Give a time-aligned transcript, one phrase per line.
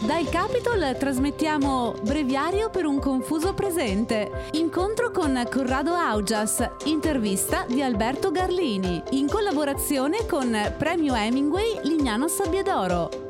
[0.00, 4.48] Dal Capitol trasmettiamo Breviario per un confuso presente.
[4.52, 13.29] Incontro con Corrado Augias, intervista di Alberto Garlini, in collaborazione con Premio Hemingway Lignano Sabbiadoro.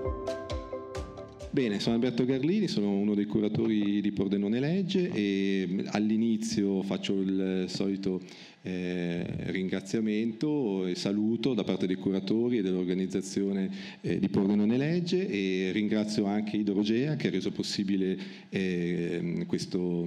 [1.52, 7.64] Bene, sono Alberto Garlini, sono uno dei curatori di Pordenone Legge e all'inizio faccio il
[7.66, 8.20] solito
[8.62, 13.68] eh, ringraziamento e saluto da parte dei curatori e dell'organizzazione
[14.00, 18.16] eh, di Pordenone Legge e ringrazio anche Idrogea che ha reso possibile
[18.48, 20.06] eh, questo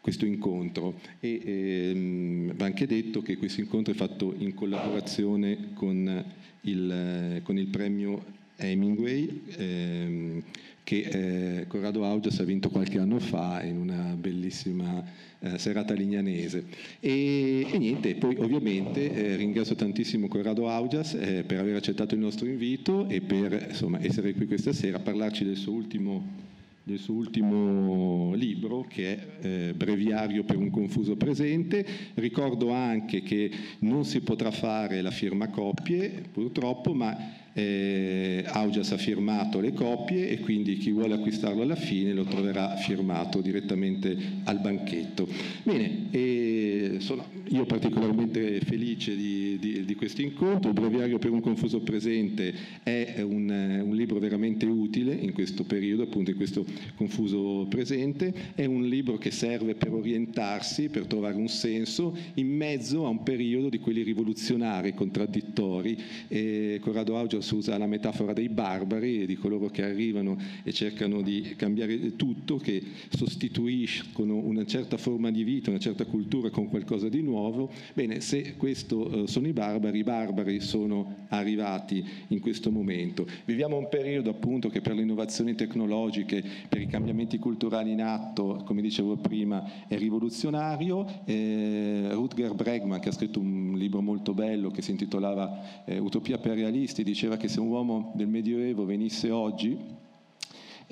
[0.00, 0.98] questo incontro.
[1.20, 6.24] E ehm, va anche detto che questo incontro è fatto in collaborazione con
[6.62, 10.42] il, con il premio Hemingway ehm,
[10.84, 15.02] che eh, Corrado Augias ha vinto qualche anno fa in una bellissima
[15.38, 16.64] eh, serata lignanese.
[17.00, 22.20] E, e, niente, poi ovviamente eh, ringrazio tantissimo Corrado Augias eh, per aver accettato il
[22.20, 26.50] nostro invito e per insomma, essere qui questa sera a parlarci del suo ultimo
[26.84, 31.86] del suo ultimo libro che è eh, Breviario per un confuso presente.
[32.14, 37.16] Ricordo anche che non si potrà fare la firma coppie purtroppo, ma
[37.54, 42.76] eh, Augias ha firmato le copie e quindi chi vuole acquistarlo alla fine lo troverà
[42.76, 45.28] firmato direttamente al banchetto.
[45.62, 51.40] Bene, eh, sono io particolarmente felice di, di, di, questo incontro, il breviario per un
[51.40, 56.64] confuso presente è un, un, libro veramente utile in questo periodo, appunto in questo
[56.94, 63.04] confuso presente, è un libro che serve per orientarsi, per trovare un senso in mezzo
[63.04, 65.98] a un periodo di quelli rivoluzionari, contraddittori.
[66.28, 71.20] Eh, Corrado Augias si usa la metafora dei barbari, di coloro che arrivano e cercano
[71.20, 77.08] di cambiare tutto, che sostituiscono una certa forma di vita, una certa cultura con qualcosa
[77.08, 77.70] di nuovo.
[77.94, 83.26] Bene, se questo eh, sono i barbari, i barbari sono arrivati in questo momento.
[83.44, 88.62] Viviamo un periodo appunto che per le innovazioni tecnologiche, per i cambiamenti culturali in atto,
[88.64, 91.22] come dicevo prima, è rivoluzionario.
[91.24, 96.38] Eh, Rutger Bregman, che ha scritto un libro molto bello che si intitolava eh, Utopia
[96.38, 100.00] per realisti, diceva diceva che se un uomo del Medioevo venisse oggi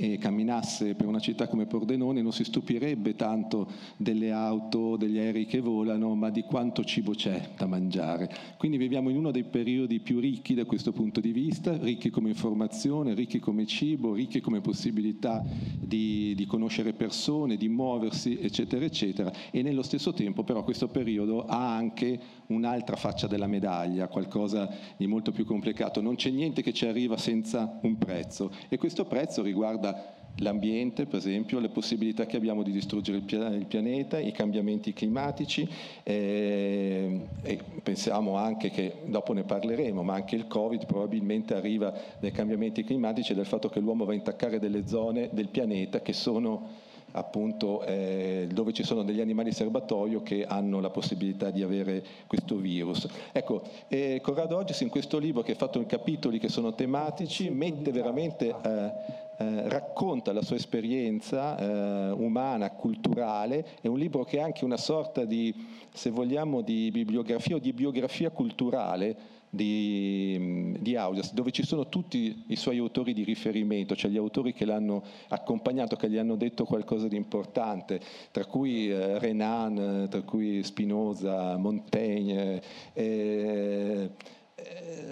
[0.01, 5.45] e camminasse per una città come Pordenone non si stupirebbe tanto delle auto, degli aerei
[5.45, 8.31] che volano, ma di quanto cibo c'è da mangiare.
[8.57, 12.31] Quindi viviamo in uno dei periodi più ricchi da questo punto di vista, ricchi come
[12.31, 15.45] informazione, ricchi come cibo, ricchi come possibilità
[15.79, 19.31] di, di conoscere persone, di muoversi, eccetera, eccetera.
[19.51, 25.07] E nello stesso tempo però questo periodo ha anche un'altra faccia della medaglia, qualcosa di
[25.07, 26.01] molto più complicato.
[26.01, 29.89] Non c'è niente che ci arriva senza un prezzo e questo prezzo riguarda
[30.37, 35.69] l'ambiente, per esempio, le possibilità che abbiamo di distruggere il, pianeta, i cambiamenti climatici
[36.03, 42.33] eh, e pensiamo anche che, dopo ne parleremo, ma anche il Covid probabilmente arriva dai
[42.33, 46.13] cambiamenti climatici e dal fatto che l'uomo va a intaccare delle zone del pianeta che
[46.13, 52.05] sono appunto eh, dove ci sono degli animali serbatoio che hanno la possibilità di avere
[52.29, 53.09] questo virus.
[53.33, 57.51] Ecco, eh, Corrado Oggi in questo libro che ha fatto in capitoli che sono tematici
[57.51, 64.37] mette veramente eh, eh, racconta la sua esperienza eh, umana, culturale, è un libro che
[64.37, 65.55] è anche una sorta di,
[65.95, 72.45] se vogliamo, di bibliografia o di biografia culturale di, di Audias, dove ci sono tutti
[72.49, 76.67] i suoi autori di riferimento, cioè gli autori che l'hanno accompagnato, che gli hanno detto
[76.67, 77.99] qualcosa di importante,
[78.33, 82.63] tra cui eh, Renan, tra cui Spinoza, Montaigne.
[82.93, 84.11] Eh,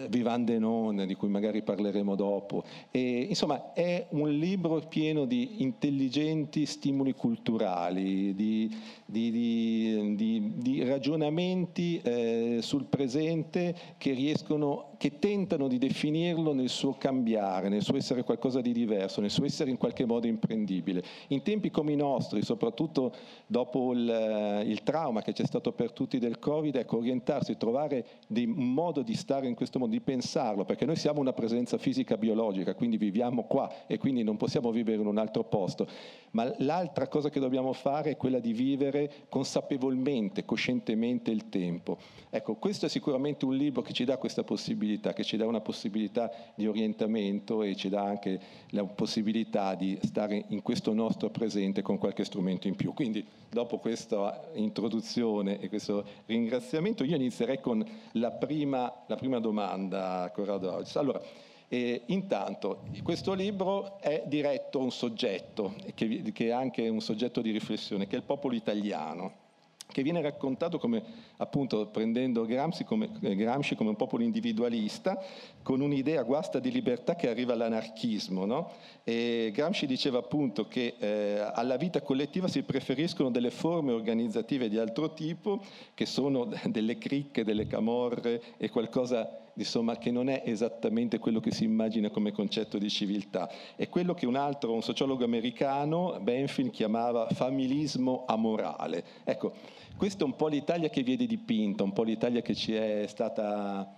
[0.08, 2.64] Vivande Non, di cui magari parleremo dopo.
[2.90, 12.00] E, insomma, è un libro pieno di intelligenti stimoli culturali, di, di, di, di ragionamenti
[12.02, 18.24] eh, sul presente che riescono, che tentano di definirlo nel suo cambiare, nel suo essere
[18.24, 21.02] qualcosa di diverso, nel suo essere in qualche modo imprendibile.
[21.28, 23.12] In tempi come i nostri, soprattutto
[23.46, 28.72] dopo il, il trauma che c'è stato per tutti del Covid, ecco, orientarsi, trovare un
[28.72, 32.74] modo di stare in questo modo, di pensarlo, perché noi siamo una presenza fisica biologica,
[32.74, 35.86] quindi viviamo qua e quindi non possiamo vivere in un altro posto.
[36.32, 41.98] Ma l'altra cosa che dobbiamo fare è quella di vivere consapevolmente, coscientemente il tempo.
[42.30, 45.60] Ecco, questo è sicuramente un libro che ci dà questa possibilità, che ci dà una
[45.60, 48.40] possibilità di orientamento e ci dà anche
[48.70, 52.92] la possibilità di stare in questo nostro presente con qualche strumento in più.
[52.92, 60.30] Quindi dopo questa introduzione e questo ringraziamento io inizierei con la prima, la prima domanda,
[60.34, 60.84] Corrado.
[60.94, 61.20] Allora,
[61.70, 67.42] e intanto, questo libro è diretto a un soggetto, che, che, è anche un soggetto
[67.42, 69.46] di riflessione, che è il popolo italiano.
[69.90, 71.02] che viene raccontato come,
[71.38, 75.22] appunto, prendendo Gramsci come, eh, Gramsci come un popolo individualista,
[75.62, 78.46] con un'idea guasta di libertà che arriva all'anarchismo.
[78.46, 78.70] No?
[79.04, 85.12] Gramsci diceva appunto che eh, alla vita collettiva si preferiscono delle forme organizzative di altro
[85.12, 85.62] tipo,
[85.92, 91.50] che sono delle cricche, delle camorre e qualcosa insomma, che non è esattamente quello che
[91.50, 93.50] si immagina come concetto di civiltà.
[93.76, 99.04] È quello che un altro, un sociologo americano, Benfield, chiamava familismo amorale.
[99.24, 99.52] Ecco,
[99.96, 103.96] questa è un po' l'Italia che viene dipinta, un po' l'Italia che ci è stata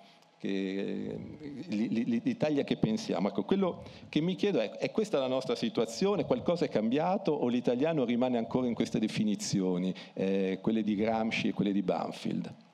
[1.69, 3.29] l'Italia che pensiamo.
[3.29, 6.25] Ecco, quello che mi chiedo è, è questa la nostra situazione?
[6.25, 11.53] Qualcosa è cambiato o l'italiano rimane ancora in queste definizioni, eh, quelle di Gramsci e
[11.53, 12.69] quelle di Banfield?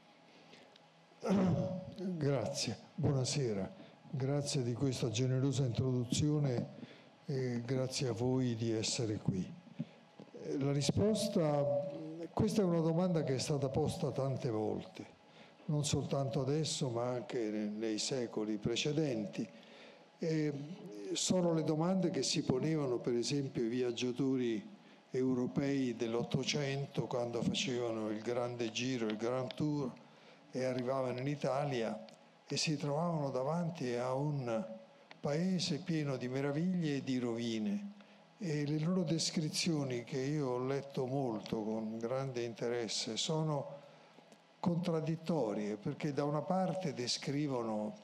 [1.26, 3.68] Grazie, buonasera,
[4.12, 6.74] grazie di questa generosa introduzione
[7.24, 9.44] e grazie a voi di essere qui.
[10.58, 11.64] La risposta,
[12.32, 15.04] questa è una domanda che è stata posta tante volte,
[15.64, 19.48] non soltanto adesso ma anche nei secoli precedenti.
[20.20, 20.52] E
[21.12, 24.64] sono le domande che si ponevano per esempio i viaggiatori
[25.10, 30.04] europei dell'Ottocento quando facevano il grande giro, il Grand Tour
[30.56, 32.02] e arrivavano in Italia
[32.48, 34.64] e si trovavano davanti a un
[35.20, 37.92] paese pieno di meraviglie e di rovine.
[38.38, 43.84] E le loro descrizioni, che io ho letto molto con grande interesse, sono
[44.58, 47.94] contraddittorie perché da una parte descrivono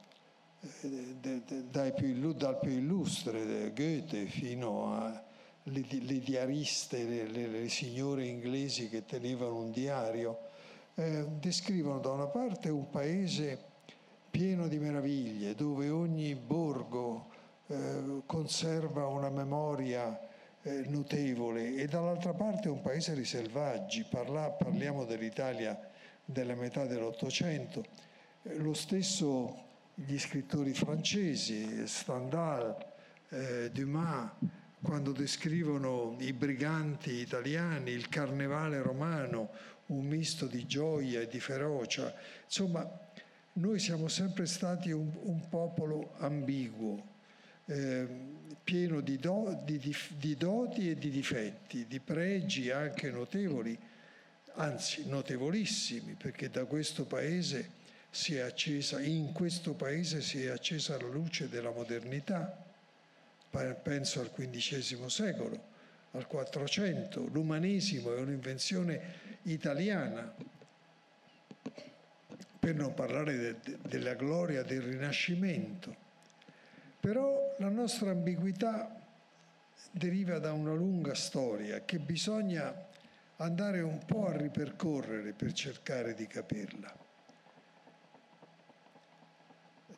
[0.81, 4.95] eh, più, dal più illustre Goethe fino
[5.65, 10.51] alle diariste, le, le, le signore inglesi che tenevano un diario,
[10.95, 13.71] eh, descrivono da una parte un paese
[14.31, 17.29] pieno di meraviglie, dove ogni borgo
[17.67, 20.19] eh, conserva una memoria
[20.63, 24.05] eh, notevole e dall'altra parte un paese di selvaggi.
[24.05, 25.79] Parla, parliamo dell'Italia
[26.25, 27.85] della metà dell'Ottocento.
[28.43, 32.75] Eh, lo stesso gli scrittori francesi, Stendhal,
[33.29, 34.31] eh, Dumas,
[34.83, 39.51] quando descrivono i briganti italiani, il carnevale romano,
[39.93, 42.13] un misto di gioia e di ferocia.
[42.45, 42.89] Insomma,
[43.55, 47.11] noi siamo sempre stati un, un popolo ambiguo,
[47.67, 48.07] eh,
[48.63, 53.79] pieno di, do, di, di, di doti e di difetti, di pregi anche notevoli,
[54.55, 57.81] anzi notevolissimi, perché da questo paese
[58.11, 62.65] si è accesa, in questo paese si è accesa la luce della modernità,
[63.83, 65.71] penso al XV secolo,
[66.13, 69.01] al Quattrocento, l'umanesimo è un'invenzione
[69.43, 70.35] italiana,
[72.63, 75.97] per non parlare de, de, della gloria del Rinascimento.
[77.01, 79.03] Però la nostra ambiguità
[79.91, 82.73] deriva da una lunga storia che bisogna
[83.39, 86.95] andare un po' a ripercorrere per cercare di capirla.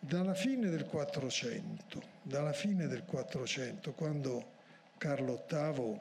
[0.00, 4.52] Dalla fine del 400, dalla fine del 400, quando
[4.98, 6.00] Carlo VIII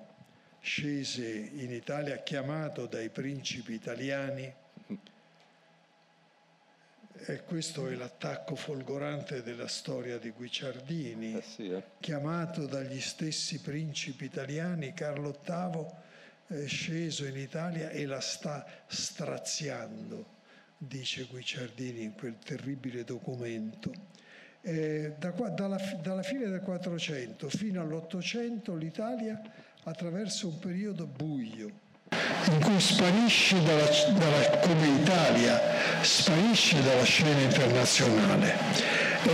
[0.60, 4.54] scese in Italia chiamato dai principi italiani
[7.26, 11.84] e questo è l'attacco folgorante della storia di Guicciardini, eh sì, eh.
[12.00, 20.26] chiamato dagli stessi principi italiani, Carlo VIII è sceso in Italia e la sta straziando,
[20.78, 23.92] dice Guicciardini in quel terribile documento.
[24.66, 29.42] Eh, da, dalla, dalla fine del 400 fino all'Ottocento l'Italia
[29.84, 31.82] attraverso un periodo buio
[32.50, 33.86] in cui sparisce dalla,
[34.18, 35.60] dalla, come Italia,
[36.02, 38.56] sparisce dalla scena internazionale.
[39.24, 39.30] È,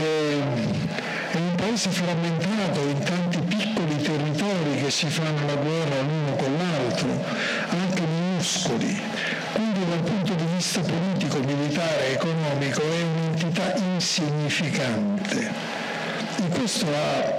[1.32, 6.58] è un paese frammentato in tanti piccoli territori che si fanno la guerra l'uno con
[6.58, 7.24] l'altro,
[7.70, 9.02] anche minuscoli.
[9.54, 13.02] Quindi dal punto di vista politico, militare, economico è
[13.78, 15.52] insignificante.
[16.38, 17.36] E questo ha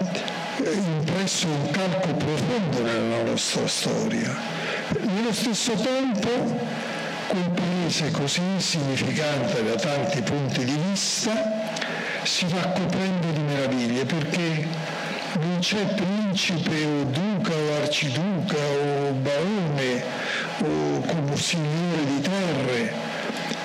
[0.65, 4.37] impresso un calco profondo nella nostra storia.
[5.01, 6.29] Nello stesso tempo
[7.29, 11.33] quel paese così insignificante da tanti punti di vista
[12.25, 14.67] si va coprendo di meraviglie perché
[15.39, 20.03] non c'è principe o duca o arciduca o barone
[20.59, 23.10] o come signore di terre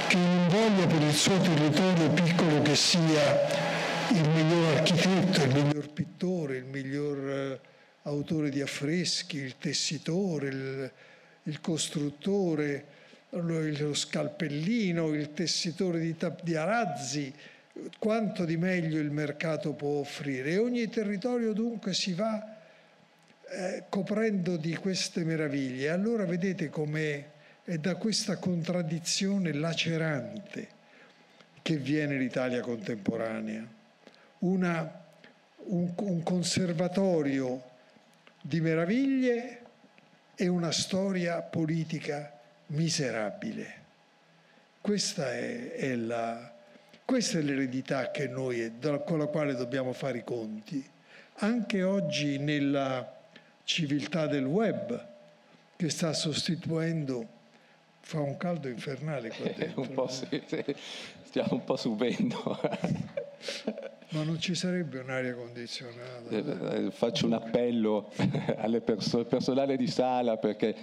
[0.08, 3.74] che non voglia per il suo territorio piccolo che sia
[4.12, 7.60] il miglior architetto, il miglior pittore, il miglior eh,
[8.04, 10.92] autore di affreschi, il tessitore, il,
[11.44, 12.86] il costruttore,
[13.30, 17.34] lo scalpellino, il tessitore di, di arazzi,
[17.98, 20.52] quanto di meglio il mercato può offrire.
[20.52, 22.56] E ogni territorio dunque si va
[23.50, 25.90] eh, coprendo di queste meraviglie.
[25.90, 27.34] Allora vedete come
[27.68, 30.68] È da questa contraddizione lacerante
[31.64, 33.68] che viene l'Italia contemporanea,
[34.40, 35.04] Una,
[35.64, 37.64] un, un conservatorio
[38.40, 39.62] di meraviglie
[40.36, 43.74] e una storia politica miserabile.
[44.80, 46.54] Questa è, è, la,
[47.04, 50.88] questa è l'eredità noi, con la quale dobbiamo fare i conti.
[51.38, 53.12] Anche oggi nella
[53.64, 55.08] civiltà del web,
[55.76, 57.35] che sta sostituendo,
[58.06, 59.82] fa un caldo infernale qua dentro.
[59.82, 60.64] un po' sì, sì.
[61.24, 62.38] stiamo un po' subendo.
[64.10, 66.30] Ma non ci sarebbe un'aria condizionata?
[66.30, 68.12] Eh, eh faccio un appello
[68.58, 70.76] al perso- personale di sala perché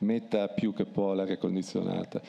[0.00, 2.20] metta più che può l'aria condizionata.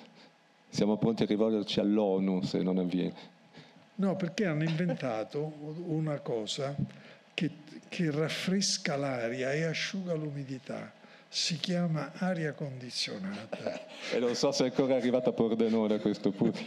[0.69, 3.13] Siamo pronti a rivolgerci all'ONU se non avviene.
[3.95, 6.73] No, perché hanno inventato una cosa
[7.33, 7.51] che,
[7.89, 10.99] che raffresca l'aria e asciuga l'umidità.
[11.33, 13.79] Si chiama aria condizionata.
[14.11, 16.59] e non so se è ancora arrivata a Pordenone a questo punto.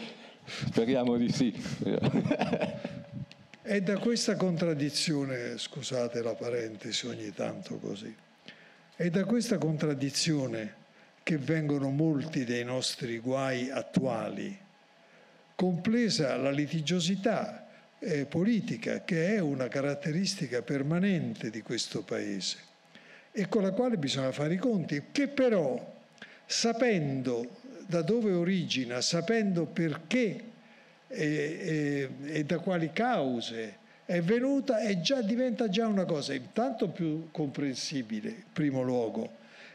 [0.46, 1.52] Speriamo di sì.
[3.60, 8.14] È da questa contraddizione, scusate la parentesi ogni tanto così,
[8.96, 10.74] è da questa contraddizione
[11.22, 14.58] che vengono molti dei nostri guai attuali,
[15.54, 17.68] compresa la litigiosità
[17.98, 22.72] eh, politica che è una caratteristica permanente di questo Paese
[23.36, 25.92] e con la quale bisogna fare i conti, che però
[26.46, 30.52] sapendo da dove origina, sapendo perché
[31.08, 36.90] e, e, e da quali cause è venuta, è già, diventa già una cosa intanto
[36.90, 39.28] più comprensibile, in primo luogo,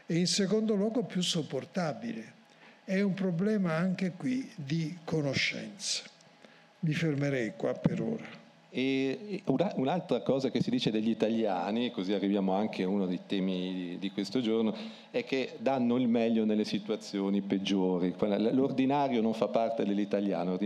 [0.05, 2.37] e in secondo luogo più sopportabile.
[2.85, 6.03] È un problema anche qui di conoscenza.
[6.79, 8.38] Mi fermerei qua per ora.
[8.71, 13.97] E un'altra cosa che si dice degli italiani, così arriviamo anche a uno dei temi
[13.97, 14.75] di questo giorno,
[15.09, 18.13] è che danno il meglio nelle situazioni peggiori.
[18.51, 20.57] L'ordinario non fa parte dell'italiano.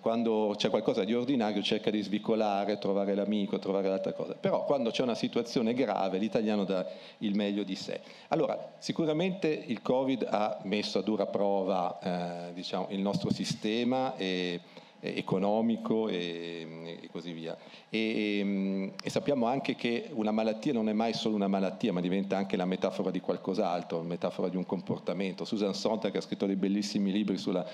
[0.00, 4.34] Quando c'è qualcosa di ordinario cerca di svicolare, trovare l'amico, trovare l'altra cosa.
[4.34, 6.84] Però quando c'è una situazione grave l'italiano dà
[7.18, 8.00] il meglio di sé.
[8.28, 11.98] Allora, sicuramente il Covid ha messo a dura prova
[12.48, 14.60] eh, diciamo, il nostro sistema e,
[15.14, 17.56] economico e, e, così via.
[17.88, 22.00] E, ehm, e, sappiamo anche che una malattia non è mai solo una malattia, ma
[22.00, 25.44] diventa anche la metafora di qualcos'altro, la metafora di un comportamento.
[25.44, 27.66] Susan Sontag ha scritto dei bellissimi libri sulla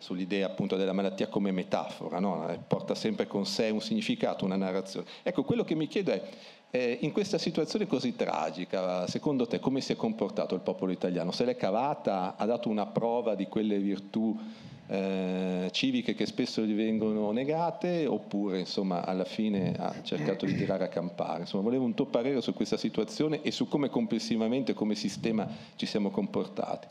[0.00, 2.48] sull'idea appunto della malattia come metafora, no?
[2.48, 5.06] Eh, porta sempre con sé un significato, una narrazione.
[5.22, 6.22] Ecco, quello che mi chiedo è,
[6.70, 11.32] eh, in questa situazione così tragica, secondo te come si è comportato il popolo italiano?
[11.32, 14.34] Se l'è cavata, ha dato una prova di quelle virtù
[14.92, 20.82] eh, civiche che spesso gli vengono negate oppure insomma alla fine ha cercato di tirare
[20.82, 21.42] a campare?
[21.42, 25.86] Insomma, volevo un tuo parere su questa situazione e su come complessivamente come sistema ci
[25.86, 26.88] siamo comportati.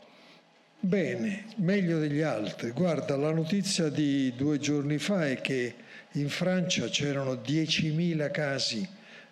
[0.82, 2.70] Bene, meglio degli altri.
[2.70, 5.74] Guarda, la notizia di due giorni fa è che
[6.12, 8.88] in Francia c'erano 10.000 casi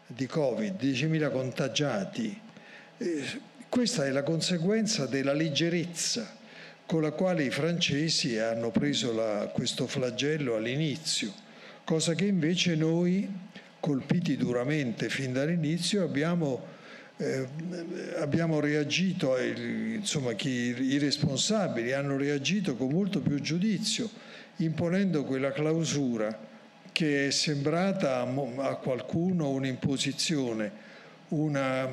[0.06, 2.38] di Covid, 10.000 contagiati.
[2.98, 3.24] E
[3.70, 6.36] questa è la conseguenza della leggerezza
[6.88, 11.30] con la quale i francesi hanno preso la, questo flagello all'inizio,
[11.84, 13.30] cosa che invece noi,
[13.78, 16.76] colpiti duramente fin dall'inizio, abbiamo
[17.18, 17.46] eh,
[18.20, 24.08] abbiamo reagito, insomma chi, i responsabili hanno reagito con molto più giudizio,
[24.56, 26.46] imponendo quella clausura
[26.90, 30.72] che è sembrata a, a qualcuno un'imposizione,
[31.28, 31.86] una,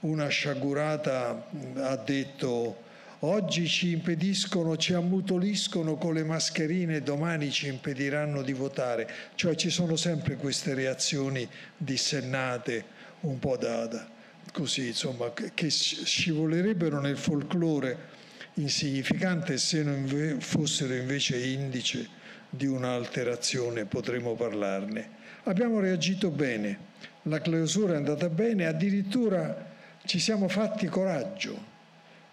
[0.00, 2.88] una sciagurata ha detto
[3.20, 9.70] oggi ci impediscono, ci ammutoliscono con le mascherine, domani ci impediranno di votare, cioè ci
[9.70, 12.84] sono sempre queste reazioni dissennate
[13.20, 14.08] un po' da,
[14.52, 18.08] così, insomma, che scivolerebbero nel folklore
[18.54, 22.08] insignificante se non fossero invece indice
[22.48, 25.18] di un'alterazione, potremmo parlarne.
[25.44, 26.88] Abbiamo reagito bene,
[27.22, 29.68] la clausura è andata bene, addirittura
[30.04, 31.68] ci siamo fatti coraggio.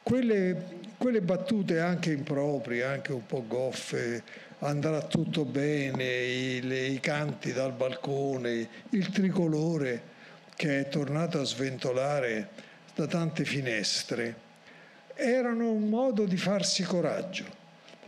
[0.02, 0.77] Quelle,
[1.08, 4.24] quelle battute anche improprie, anche un po' goffe,
[4.60, 10.02] andrà tutto bene, i, le, i canti dal balcone, il tricolore,
[10.54, 12.50] che è tornato a sventolare
[12.94, 14.36] da tante finestre,
[15.14, 17.46] erano un modo di farsi coraggio,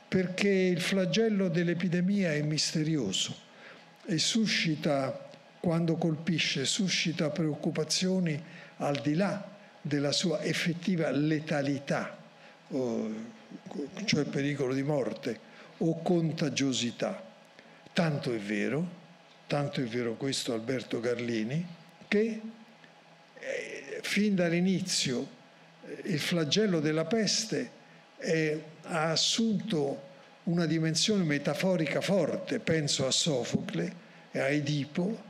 [0.09, 3.33] perché il flagello dell'epidemia è misterioso
[4.05, 5.29] e suscita,
[5.61, 8.43] quando colpisce, suscita preoccupazioni
[8.75, 9.41] al di là
[9.81, 12.18] della sua effettiva letalità,
[14.05, 15.39] cioè pericolo di morte
[15.77, 17.27] o contagiosità.
[17.93, 18.88] Tanto è vero,
[19.47, 21.65] tanto è vero questo Alberto Garlini,
[22.07, 22.41] che
[23.39, 25.27] eh, fin dall'inizio
[25.85, 27.71] eh, il flagello della peste
[28.17, 30.07] eh, ha assunto
[30.43, 35.27] una dimensione metaforica forte, penso a Sofocle e a Edipo,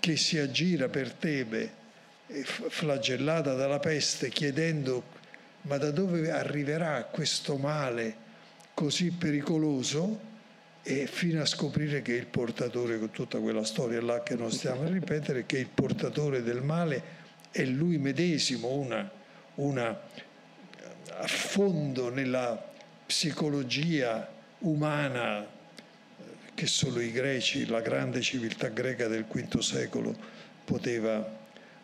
[0.00, 1.76] che si aggira per Tebe,
[2.26, 5.16] flagellata dalla peste, chiedendo
[5.68, 8.26] ma da dove arriverà questo male
[8.74, 10.26] così pericoloso?
[10.82, 14.82] E fino a scoprire che il portatore, con tutta quella storia là che non stiamo
[14.82, 17.16] a ripetere, che il portatore del male
[17.50, 19.10] è lui medesimo, una,
[19.56, 20.00] una
[21.18, 22.72] affondo nella
[23.04, 24.26] psicologia
[24.60, 25.46] umana
[26.54, 30.16] che solo i greci, la grande civiltà greca del V secolo
[30.64, 31.37] poteva,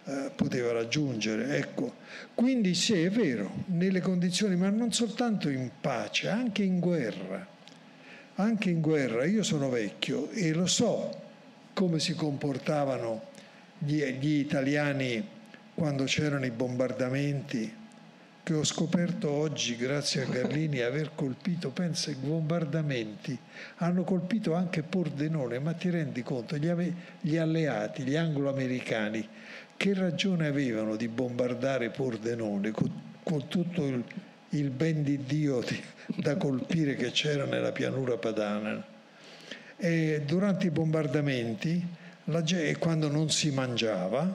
[0.06, 1.56] eh, poteva raggiungere.
[1.56, 1.94] Ecco.
[2.34, 7.52] Quindi sì, è vero, nelle condizioni, ma non soltanto in pace, anche in guerra.
[8.36, 11.22] Anche in guerra, io sono vecchio e lo so
[11.72, 13.28] come si comportavano
[13.78, 15.24] gli, gli italiani
[15.74, 17.82] quando c'erano i bombardamenti
[18.44, 23.36] che ho scoperto oggi, grazie a Garlini, aver colpito, pensa, i bombardamenti
[23.76, 26.70] hanno colpito anche Pordenone, ma ti rendi conto, gli,
[27.20, 29.26] gli alleati, gli anglo-americani,
[29.84, 34.02] che ragione avevano di bombardare Pordenone con, con tutto il,
[34.48, 38.82] il, ben di Dio di, da colpire che c'era nella pianura padana?
[39.76, 41.86] E durante i bombardamenti,
[42.24, 42.42] la,
[42.78, 44.32] quando non si mangiava,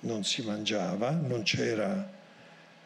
[0.00, 2.18] non si mangiava, non c'era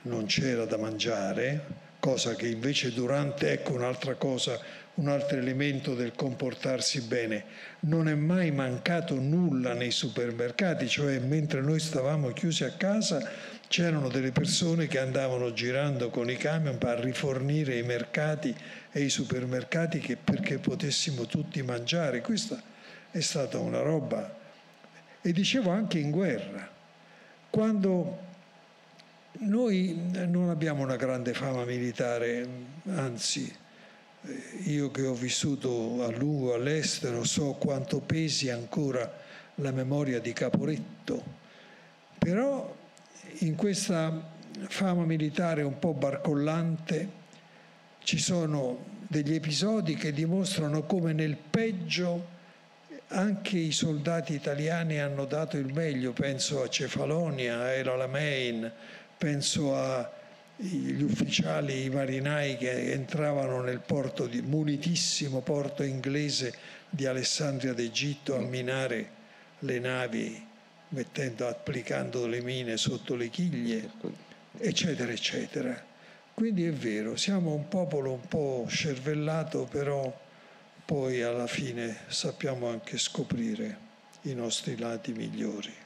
[0.03, 1.65] non c'era da mangiare,
[2.01, 4.61] cosa che invece durante, ecco un'altra cosa,
[4.95, 7.45] un altro elemento del comportarsi bene,
[7.81, 13.29] non è mai mancato nulla nei supermercati, cioè mentre noi stavamo chiusi a casa
[13.67, 18.55] c'erano delle persone che andavano girando con i camion per rifornire i mercati
[18.93, 22.21] e i supermercati che, perché potessimo tutti mangiare.
[22.21, 22.63] Questa
[23.11, 24.43] è stata una roba.
[25.21, 26.71] E dicevo anche in guerra,
[27.51, 28.19] quando
[29.39, 32.47] noi non abbiamo una grande fama militare,
[32.95, 33.63] anzi
[34.65, 39.23] io che ho vissuto a lungo all'estero so quanto pesi ancora
[39.57, 41.23] la memoria di Caporetto,
[42.19, 42.75] però
[43.41, 44.33] in questa
[44.69, 47.23] fama militare un po' barcollante
[48.03, 52.33] ci sono degli episodi che dimostrano come nel peggio
[53.09, 58.73] anche i soldati italiani hanno dato il meglio, penso a Cefalonia, a El Alamein,
[59.17, 59.77] penso
[60.59, 66.55] agli ufficiali, i marinai che entravano nel porto di, munitissimo porto inglese
[66.89, 69.23] di Alessandria d'Egitto a minare
[69.61, 70.47] le navi
[70.91, 73.91] mettendo, applicando le mine sotto le chiglie,
[74.59, 75.93] eccetera, eccetera.
[76.33, 80.23] Quindi è vero, siamo un popolo un po' scervellato, però
[80.85, 83.79] poi alla fine sappiamo anche scoprire
[84.23, 85.84] i nostri lati migliori.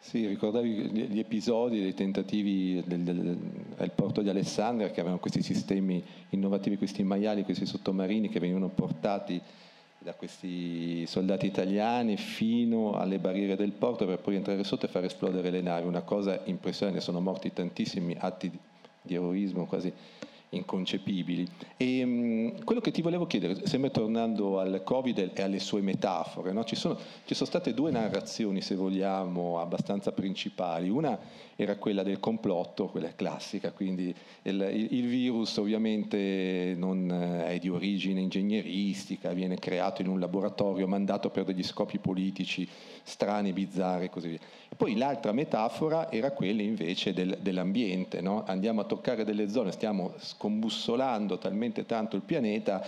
[0.00, 0.70] Sì, ricordavi
[1.08, 3.36] gli episodi dei tentativi del, del,
[3.76, 8.68] del, porto di Alessandria che avevano questi sistemi innovativi, questi maiali, questi sottomarini che venivano
[8.68, 9.40] portati
[9.98, 15.04] da questi soldati italiani fino alle barriere del porto per poi entrare sotto e far
[15.04, 15.86] esplodere le navi.
[15.86, 18.50] Una cosa impressionante, sono morti tantissimi atti
[19.02, 19.92] di eroismo quasi
[20.50, 21.46] inconcepibili.
[21.76, 26.64] E quello che ti volevo chiedere, sempre tornando al Covid e alle sue metafore, no?
[26.64, 30.88] ci, sono, ci, sono, state due narrazioni, se vogliamo, abbastanza principali.
[30.88, 31.18] Una
[31.56, 37.68] era quella del complotto, quella classica, quindi il, il, il virus ovviamente non è di
[37.68, 42.66] origine ingegneristica, viene creato in un laboratorio, mandato per degli scopi politici
[43.02, 44.38] strani, bizzarri e così via.
[44.78, 48.44] Poi l'altra metafora era quella invece del, dell'ambiente, no?
[48.46, 52.86] andiamo a toccare delle zone, stiamo scombussolando talmente tanto il pianeta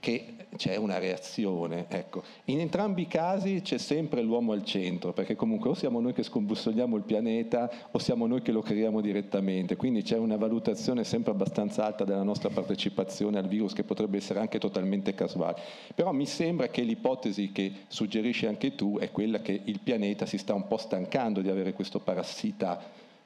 [0.00, 1.86] che c'è una reazione.
[1.88, 2.22] Ecco.
[2.44, 6.22] In entrambi i casi c'è sempre l'uomo al centro, perché comunque o siamo noi che
[6.22, 11.32] scombussoliamo il pianeta o siamo noi che lo creiamo direttamente, quindi c'è una valutazione sempre
[11.32, 15.60] abbastanza alta della nostra partecipazione al virus che potrebbe essere anche totalmente casuale.
[15.94, 20.38] Però mi sembra che l'ipotesi che suggerisci anche tu è quella che il pianeta si
[20.38, 22.80] sta un po' stancando di avere questo parassita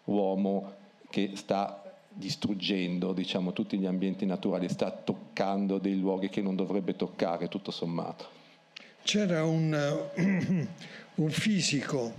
[0.04, 1.81] uomo che sta
[2.14, 7.70] distruggendo diciamo, tutti gli ambienti naturali, sta toccando dei luoghi che non dovrebbe toccare, tutto
[7.70, 8.40] sommato.
[9.02, 10.08] C'era un,
[11.14, 12.14] un fisico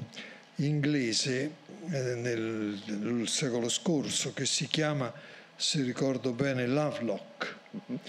[0.56, 1.56] inglese
[1.90, 5.12] eh, nel, nel, secolo scorso che si chiama,
[5.56, 8.00] se ricordo bene, Lovelock, mm-hmm.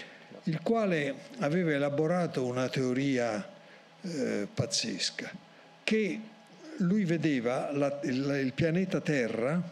[0.44, 3.48] il quale aveva elaborato una teoria
[4.00, 5.30] eh, pazzesca,
[5.84, 6.20] che
[6.78, 9.62] lui vedeva la, il, il pianeta Terra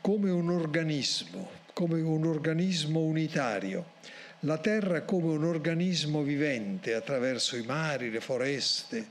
[0.00, 3.92] come un organismo come un organismo unitario,
[4.40, 9.06] la terra come un organismo vivente attraverso i mari, le foreste.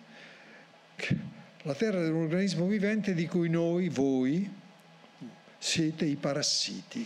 [1.64, 4.48] La terra è un organismo vivente di cui noi, voi,
[5.58, 7.04] siete i parassiti.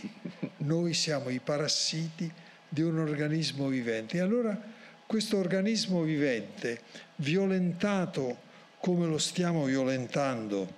[0.58, 2.30] Noi siamo i parassiti
[2.68, 4.18] di un organismo vivente.
[4.18, 4.60] E allora
[5.06, 6.82] questo organismo vivente,
[7.16, 8.36] violentato
[8.80, 10.70] come lo stiamo violentando,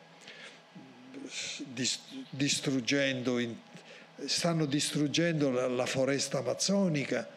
[2.31, 3.41] distruggendo,
[4.25, 7.29] stanno distruggendo la, la foresta amazzonica,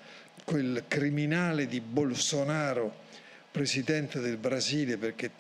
[0.46, 3.08] quel criminale di Bolsonaro,
[3.52, 5.32] presidente del Brasile, perché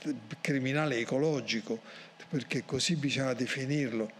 [0.41, 1.81] criminale ecologico,
[2.29, 4.11] perché così bisogna definirlo,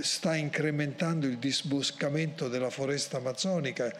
[0.00, 3.92] sta incrementando il disboscamento della foresta amazzonica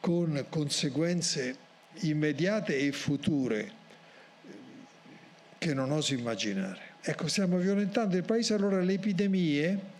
[0.00, 1.56] con conseguenze
[2.00, 3.82] immediate e future
[5.58, 6.92] che non oso immaginare.
[7.00, 9.92] Ecco, stiamo violentando il paese, allora le epidemie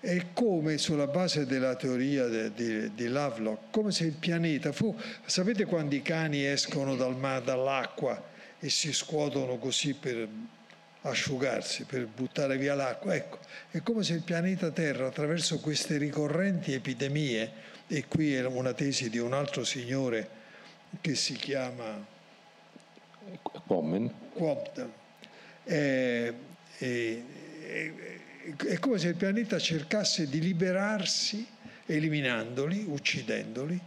[0.00, 4.98] è come sulla base della teoria di, di, di Lovelock, come se il pianeta fu,
[5.26, 10.26] sapete quando i cani escono dal mare, dall'acqua e si scuotono così per
[11.02, 13.38] asciugarsi, per buttare via l'acqua, ecco,
[13.70, 19.10] è come se il pianeta Terra attraverso queste ricorrenti epidemie, e qui è una tesi
[19.10, 20.38] di un altro signore
[21.00, 22.04] che si chiama
[23.66, 24.92] Quammen, Quammen
[25.64, 26.32] è,
[26.78, 27.22] è,
[28.56, 31.46] è come se il pianeta cercasse di liberarsi,
[31.86, 33.78] eliminandoli, uccidendoli,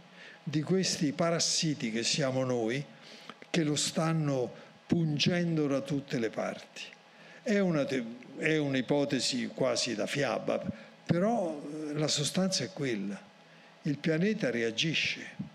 [0.42, 2.84] di questi parassiti che siamo noi,
[3.50, 4.52] che lo stanno
[4.86, 6.82] pungendo da tutte le parti.
[7.42, 7.86] È, una,
[8.38, 10.62] è un'ipotesi quasi da fiaba,
[11.04, 13.20] però eh, la sostanza è quella.
[13.82, 15.52] Il pianeta reagisce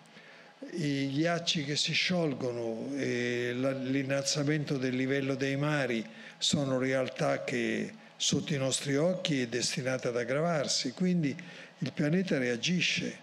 [0.72, 6.06] i ghiacci che si sciolgono e l'innalzamento del livello dei mari
[6.38, 11.34] sono realtà che sotto i nostri occhi è destinata ad aggravarsi, quindi
[11.78, 13.18] il pianeta reagisce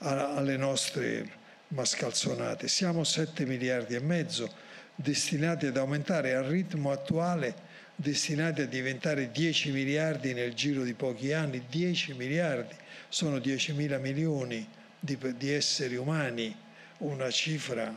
[0.00, 1.30] alle nostre
[1.68, 2.68] mascalzonate.
[2.68, 4.52] Siamo 7 miliardi e mezzo
[4.94, 7.54] destinati ad aumentare al ritmo attuale,
[7.96, 12.74] destinati a diventare 10 miliardi nel giro di pochi anni, 10 miliardi,
[13.08, 14.68] sono 10 mila milioni
[15.00, 16.54] di, di esseri umani
[16.98, 17.96] una cifra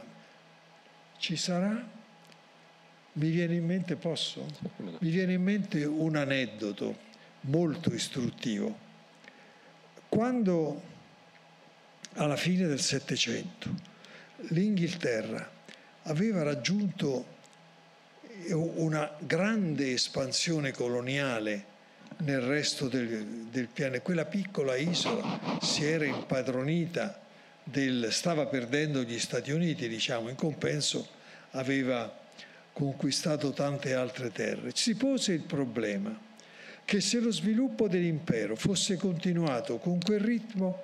[1.18, 1.97] ci sarà?
[3.18, 4.46] Mi viene in mente, posso?
[4.78, 6.96] Mi viene in mente un aneddoto
[7.42, 8.78] molto istruttivo.
[10.08, 10.82] Quando
[12.14, 13.70] alla fine del Settecento
[14.50, 15.52] l'Inghilterra
[16.04, 17.36] aveva raggiunto
[18.52, 21.66] una grande espansione coloniale
[22.18, 27.20] nel resto del, del pianeta, quella piccola isola si era impadronita
[27.64, 31.08] del, stava perdendo gli Stati Uniti, diciamo, in compenso
[31.52, 32.26] aveva
[32.78, 34.70] conquistato tante altre terre.
[34.76, 36.16] Si pose il problema
[36.86, 40.84] che se lo sviluppo dell'impero fosse continuato con quel ritmo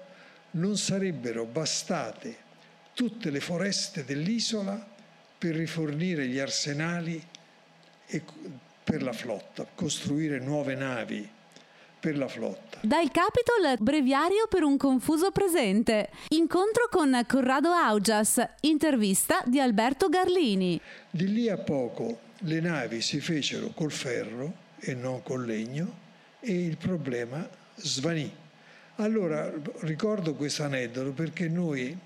[0.51, 2.35] non sarebbero bastate
[2.95, 4.83] tutte le foreste dell'isola
[5.37, 7.23] per rifornire gli arsenali
[8.07, 8.23] e
[8.83, 11.29] per la flotta, costruire nuove navi
[12.03, 12.79] per la flotta.
[12.81, 16.09] Dal Capitol, breviario per un confuso presente.
[16.29, 20.81] Incontro con Corrado Augias, intervista di Alberto Garlini.
[21.09, 25.99] Di lì a poco le navi si fecero col ferro e non col legno
[26.41, 28.29] e il problema svanì.
[28.95, 31.97] Allora ricordo questo aneddoto perché noi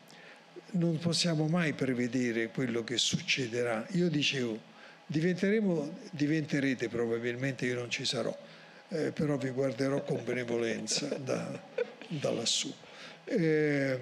[0.73, 3.83] non possiamo mai prevedere quello che succederà.
[3.93, 4.59] Io dicevo,
[5.07, 8.35] diventeremo, diventerete probabilmente, io non ci sarò,
[8.89, 11.59] eh, però vi guarderò con benevolenza da,
[12.07, 12.73] da lassù.
[13.25, 13.99] Eh,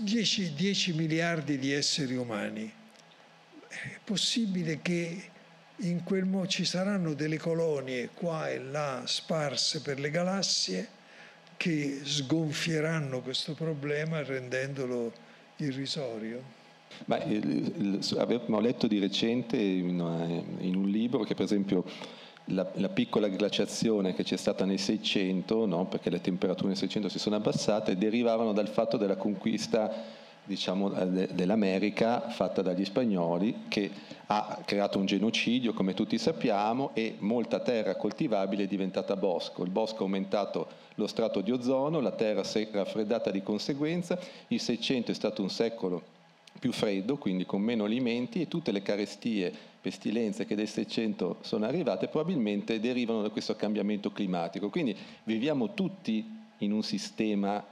[0.00, 2.72] 10, 10 miliardi di esseri umani.
[3.68, 5.30] È possibile che
[5.76, 10.88] in quel modo ci saranno delle colonie qua e là sparse per le galassie
[11.56, 15.12] che sgonfieranno questo problema rendendolo
[15.56, 16.56] irrisorio.
[17.04, 20.00] Ma, il, il, abbiamo letto di recente in,
[20.60, 21.84] in un libro che per esempio
[22.48, 25.86] la, la, piccola glaciazione che c'è stata nel 600, no?
[25.86, 31.28] perché le temperature nel 600 si sono abbassate, derivavano dal fatto della conquista diciamo, de,
[31.32, 33.90] dell'America fatta dagli spagnoli che
[34.26, 39.62] ha creato un genocidio come tutti sappiamo e molta terra coltivabile è diventata bosco.
[39.62, 44.18] Il bosco ha aumentato lo strato di ozono, la terra si è raffreddata di conseguenza,
[44.48, 46.16] il 600 è stato un secolo
[46.58, 51.64] più freddo, quindi con meno alimenti e tutte le carestie, pestilenze che del 600 sono
[51.64, 54.68] arrivate probabilmente derivano da questo cambiamento climatico.
[54.68, 57.64] Quindi viviamo tutti in un sistema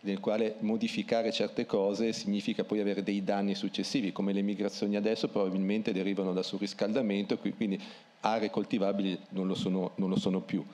[0.00, 5.28] nel quale modificare certe cose significa poi avere dei danni successivi, come le migrazioni adesso
[5.28, 7.80] probabilmente derivano dal surriscaldamento, quindi
[8.20, 10.64] aree coltivabili non lo sono, non lo sono più.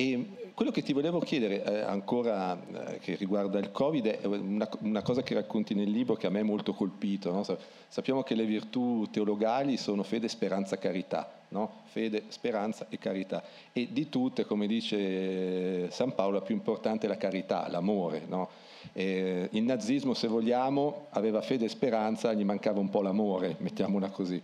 [0.00, 4.66] E quello che ti volevo chiedere eh, ancora eh, che riguarda il Covid è una,
[4.80, 7.30] una, cosa che racconti nel libro che a me è molto colpito.
[7.30, 7.44] No?
[7.86, 11.30] Sappiamo che le virtù teologali sono fede, speranza, carità.
[11.48, 11.82] No?
[11.84, 13.42] Fede, speranza e carità.
[13.74, 18.22] E di tutte, come dice San Paolo, la più importante è la carità, l'amore.
[18.26, 18.48] No?
[18.94, 24.40] il nazismo, se vogliamo, aveva fede e speranza, gli mancava un po' l'amore, mettiamola così.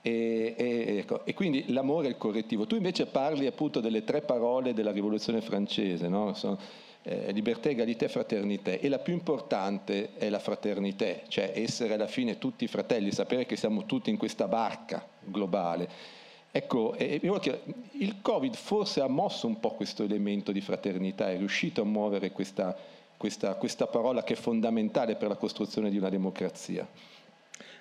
[0.00, 2.66] E, e, ecco, e, quindi l'amore è il correttivo.
[2.66, 6.34] Tu invece parli appunto delle tre parole della rivoluzione francese, no?
[6.34, 6.58] Sono,
[7.02, 8.72] eh, libertà, egalità fraternità.
[8.72, 13.56] E la più importante è la fraternità, cioè essere alla fine tutti fratelli, sapere che
[13.56, 16.16] siamo tutti in questa barca globale.
[16.50, 21.84] Ecco, il Covid forse ha mosso un po' questo elemento di fraternità, è riuscito a
[21.84, 22.76] muovere questa,
[23.16, 26.88] questa, questa parola che è fondamentale per la costruzione di una democrazia.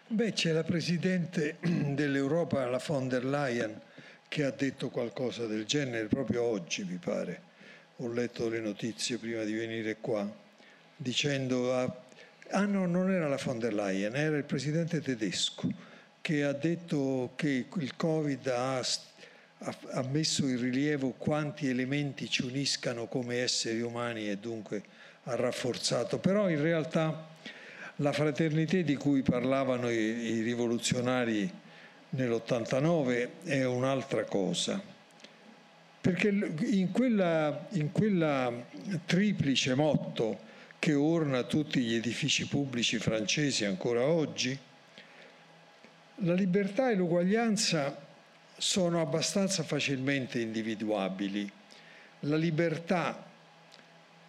[0.10, 3.78] Beh, c'è la Presidente dell'Europa, la von der Leyen,
[4.30, 7.42] che ha detto qualcosa del genere proprio oggi, mi pare.
[7.98, 10.26] Ho letto le notizie prima di venire qua,
[10.96, 11.76] dicendo...
[11.76, 12.04] A...
[12.52, 15.70] Ah no, non era la von der Leyen, era il Presidente tedesco,
[16.22, 23.08] che ha detto che il Covid ha, ha messo in rilievo quanti elementi ci uniscano
[23.08, 24.84] come esseri umani e dunque
[25.24, 26.18] ha rafforzato.
[26.18, 27.36] Però in realtà
[27.98, 31.50] la fraternità di cui parlavano i, i rivoluzionari
[32.10, 34.82] nell'89 è un'altra cosa,
[36.00, 38.54] perché in quella, in quella
[39.06, 40.46] triplice motto
[40.80, 44.58] che orna tutti gli edifici pubblici francesi ancora oggi,
[46.22, 48.06] la libertà e l'uguaglianza
[48.58, 51.50] sono abbastanza facilmente individuabili.
[52.22, 53.26] La libertà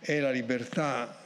[0.00, 1.17] è la libertà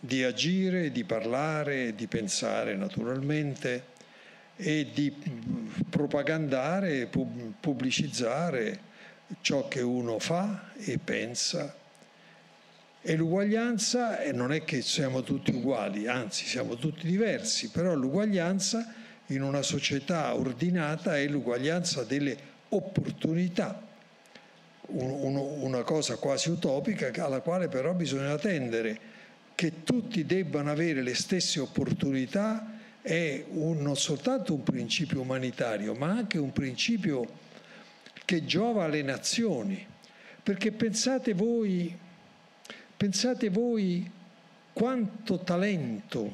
[0.00, 3.84] di agire, di parlare, di pensare naturalmente
[4.56, 5.14] e di
[5.88, 8.88] propagandare, pubblicizzare
[9.42, 11.76] ciò che uno fa e pensa.
[13.02, 18.94] E l'uguaglianza non è che siamo tutti uguali, anzi siamo tutti diversi, però l'uguaglianza
[19.26, 22.36] in una società ordinata è l'uguaglianza delle
[22.70, 23.80] opportunità,
[24.88, 29.09] una cosa quasi utopica alla quale però bisogna tendere
[29.60, 36.08] che tutti debbano avere le stesse opportunità è un, non soltanto un principio umanitario, ma
[36.08, 37.28] anche un principio
[38.24, 39.86] che giova alle nazioni.
[40.42, 41.94] Perché pensate voi,
[42.96, 44.10] pensate voi
[44.72, 46.30] quanto talento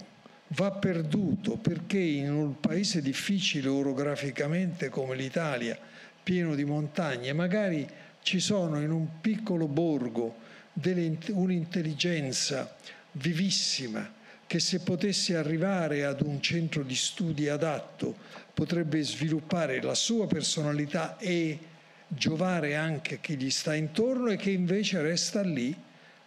[0.50, 5.76] va perduto perché in un paese difficile orograficamente come l'Italia,
[6.22, 7.84] pieno di montagne, magari
[8.22, 10.36] ci sono in un piccolo borgo
[10.72, 12.76] delle, un'intelligenza
[13.16, 14.14] vivissima,
[14.46, 18.14] che se potesse arrivare ad un centro di studi adatto
[18.54, 21.58] potrebbe sviluppare la sua personalità e
[22.06, 25.74] giovare anche chi gli sta intorno e che invece resta lì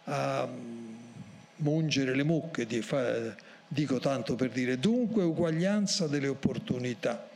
[0.04, 0.48] a
[1.56, 2.66] mungere le mucche,
[3.68, 4.78] dico tanto per dire.
[4.78, 7.28] Dunque uguaglianza delle opportunità.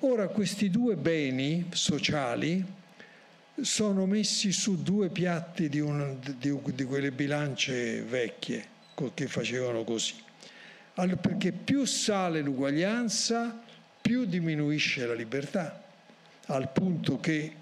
[0.00, 2.64] Ora questi due beni sociali
[3.60, 8.76] sono messi su due piatti di, un, di, di quelle bilance vecchie
[9.14, 10.14] che facevano così.
[10.94, 13.62] Allora, perché più sale l'uguaglianza,
[14.00, 15.82] più diminuisce la libertà,
[16.46, 17.52] al punto che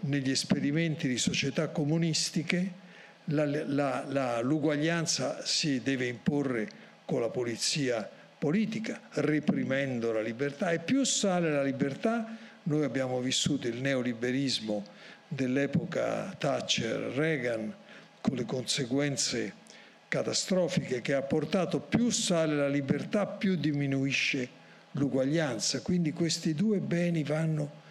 [0.00, 2.86] negli esperimenti di società comunistiche
[3.26, 6.68] la, la, la, l'uguaglianza si deve imporre
[7.04, 13.66] con la polizia politica, reprimendo la libertà e più sale la libertà, noi abbiamo vissuto
[13.66, 14.84] il neoliberismo
[15.26, 17.74] dell'epoca Thatcher-Reagan
[18.20, 19.66] con le conseguenze
[20.08, 24.48] catastrofiche che ha portato più sale la libertà, più diminuisce
[24.92, 25.82] l'uguaglianza.
[25.82, 27.86] Quindi questi due beni vanno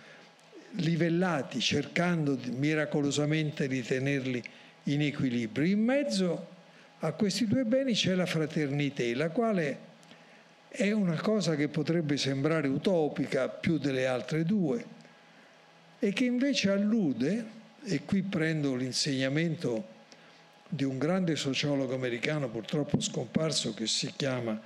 [0.71, 4.43] livellati, cercando miracolosamente di tenerli
[4.83, 5.67] in equilibrio.
[5.67, 6.47] In mezzo
[6.99, 9.85] a questi due beni c'è la fraternità, la quale
[10.69, 14.95] è una cosa che potrebbe sembrare utopica più delle altre due
[15.99, 19.95] e che invece allude, e qui prendo l'insegnamento
[20.69, 24.59] di un grande sociologo americano purtroppo scomparso che si chiama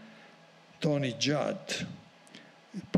[0.80, 1.86] Tony Judd,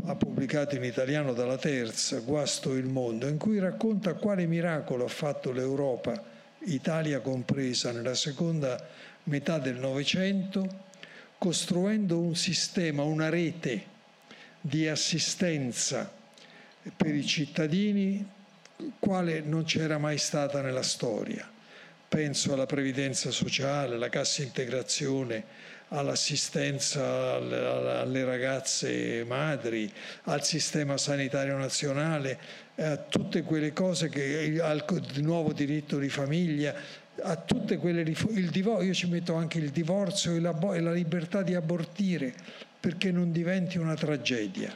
[0.06, 5.08] ha pubblicato in italiano dalla terza, Guasto il mondo, in cui racconta quale miracolo ha
[5.08, 6.32] fatto l'Europa,
[6.66, 8.82] Italia compresa, nella seconda
[9.24, 10.82] metà del Novecento,
[11.36, 13.92] costruendo un sistema, una rete
[14.60, 16.10] di assistenza
[16.96, 18.26] per i cittadini,
[18.98, 21.52] quale non c'era mai stata nella storia
[22.14, 25.42] penso alla previdenza sociale, alla cassa integrazione,
[25.88, 29.92] all'assistenza alle ragazze madri,
[30.24, 32.38] al sistema sanitario nazionale,
[32.76, 34.84] a tutte quelle cose che al
[35.22, 36.72] nuovo diritto di famiglia
[37.20, 40.92] a tutte quelle il divorzio, io ci metto anche il divorzio e la, e la
[40.92, 42.32] libertà di abortire
[42.78, 44.72] perché non diventi una tragedia.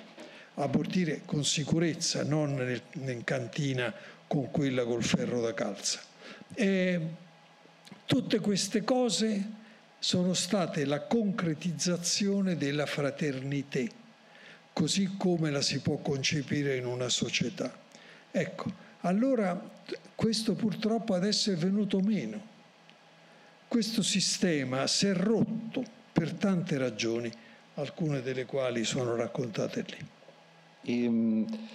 [0.54, 3.94] Abortire con sicurezza, non in cantina
[4.26, 6.00] con quella col ferro da calza.
[6.54, 7.26] E
[8.04, 9.56] tutte queste cose
[9.98, 13.84] sono state la concretizzazione della fraternità,
[14.72, 17.76] così come la si può concepire in una società.
[18.30, 19.60] Ecco, allora
[20.14, 22.56] questo purtroppo adesso è venuto meno.
[23.66, 27.30] Questo sistema si è rotto per tante ragioni,
[27.74, 30.06] alcune delle quali sono raccontate lì.
[30.82, 31.68] E, um,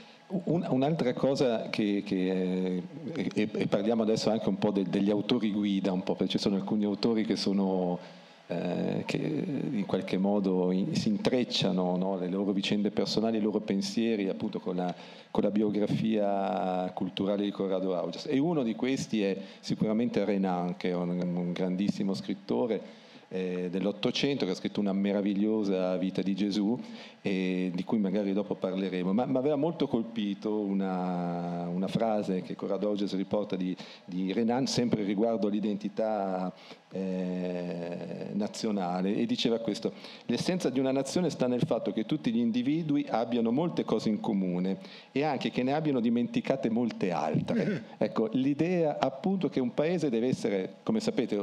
[0.46, 2.82] un'altra cosa che, che
[3.13, 6.34] è, e, e, parliamo adesso anche un po' de, degli autori guida, un po', perché
[6.34, 8.00] ci sono alcuni autori che sono
[8.48, 12.17] eh, che in qualche modo in, si intrecciano no?
[12.17, 14.93] le loro vicende personali, i loro pensieri appunto con la,
[15.32, 18.26] con la biografia culturale di Corrado Augias.
[18.28, 23.02] E uno di questi è sicuramente Renan, che è un, un grandissimo scrittore
[23.34, 26.80] eh, dell'Ottocento che ha scritto una meravigliosa vita di Gesù
[27.19, 32.56] e di cui magari dopo parleremo, ma mi aveva molto colpito una, una frase che
[32.56, 36.54] Corrado Auges riporta di, di, Renan sempre riguardo all'identità
[36.91, 39.93] eh, nazionale e diceva questo,
[40.28, 44.19] l'essenza di una nazione sta nel fatto che tutti gli individui abbiano molte cose in
[44.19, 44.78] comune
[45.12, 47.86] e anche che ne abbiano dimenticate molte altre.
[47.98, 51.41] Ecco, l'idea appunto che un paese deve essere, come sapete,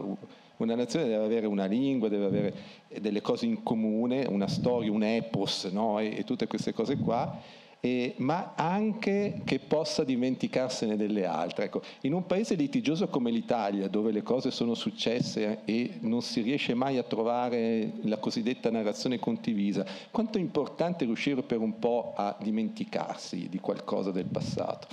[0.62, 2.54] una nazione deve avere una lingua, deve avere
[3.00, 5.98] delle cose in comune, una storia, un epos no?
[5.98, 7.40] e, e, tutte queste cose qua,
[7.80, 11.64] e, ma anche che possa dimenticarsene delle altre.
[11.64, 16.42] Ecco, in un paese litigioso come l'Italia, dove le cose sono successe e non si
[16.42, 22.12] riesce mai a trovare la cosiddetta narrazione condivisa, quanto è importante riuscire per un po'
[22.14, 24.88] a dimenticarsi di qualcosa del passato?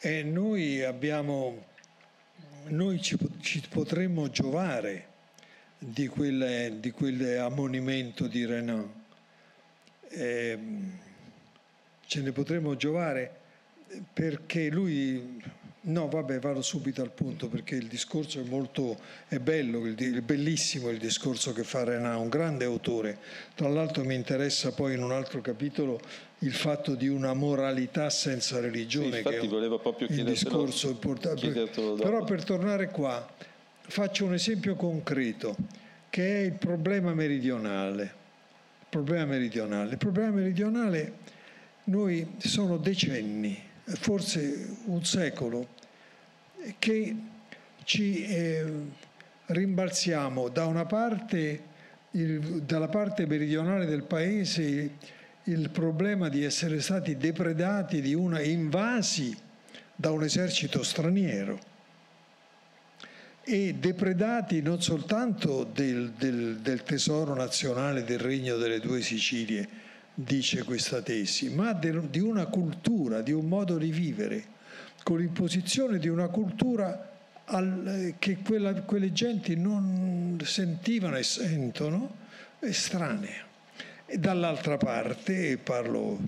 [0.00, 1.66] E noi abbiamo
[2.68, 5.06] noi ci, ci potremmo giovare
[5.78, 8.92] di, quelle, di quell'ammonimento di Renan.
[10.08, 10.58] Eh,
[12.06, 13.40] ce ne potremmo giovare
[14.12, 15.42] perché lui
[15.80, 20.90] No, vabbè, vado subito al punto perché il discorso è molto è bello, è bellissimo
[20.90, 23.18] il discorso che fa Renan, un grande autore.
[23.54, 26.00] Tra l'altro mi interessa poi in un altro capitolo
[26.40, 31.48] il fatto di una moralità senza religione, sì, infatti che volevo proprio un discorso importante.
[31.48, 33.26] Però per tornare qua,
[33.80, 35.56] faccio un esempio concreto,
[36.10, 38.02] che è il problema meridionale.
[38.80, 41.12] Il problema meridionale, il problema meridionale
[41.84, 45.68] noi sono decenni, forse un secolo,
[46.78, 47.16] che
[47.84, 48.72] ci eh,
[49.46, 51.62] rimbalziamo da una parte,
[52.12, 54.90] il, dalla parte meridionale del paese
[55.44, 59.36] il problema di essere stati depredati, di una, invasi
[59.94, 61.58] da un esercito straniero
[63.42, 69.66] e depredati non soltanto del, del, del, tesoro nazionale del regno delle due Sicilie,
[70.20, 74.56] dice questa tesi, ma di una cultura, di un modo di vivere,
[75.04, 77.08] con l'imposizione di una cultura
[77.44, 82.16] al, che quella, quelle genti non sentivano e sentono
[82.58, 83.46] estranea.
[84.06, 86.18] E dall'altra parte, parlo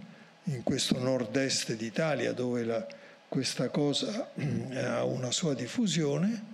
[0.44, 2.87] in questo nord-est d'Italia dove la,
[3.29, 4.31] questa cosa
[4.72, 6.44] ha una sua diffusione,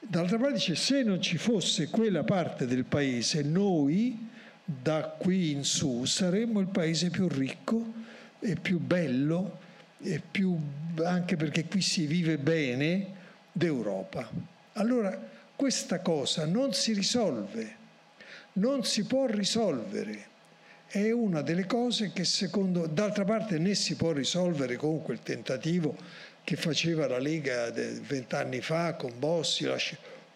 [0.00, 4.36] d'altra parte dice se non ci fosse quella parte del paese, noi
[4.70, 7.92] da qui in su saremmo il paese più ricco
[8.38, 9.60] e più bello
[10.02, 10.58] e più,
[11.02, 13.14] anche perché qui si vive bene
[13.50, 14.28] d'Europa.
[14.74, 15.18] Allora
[15.56, 17.76] questa cosa non si risolve,
[18.54, 20.26] non si può risolvere
[20.88, 25.94] è una delle cose che secondo, d'altra parte né si può risolvere con quel tentativo
[26.42, 29.66] che faceva la Lega vent'anni fa con Bossi,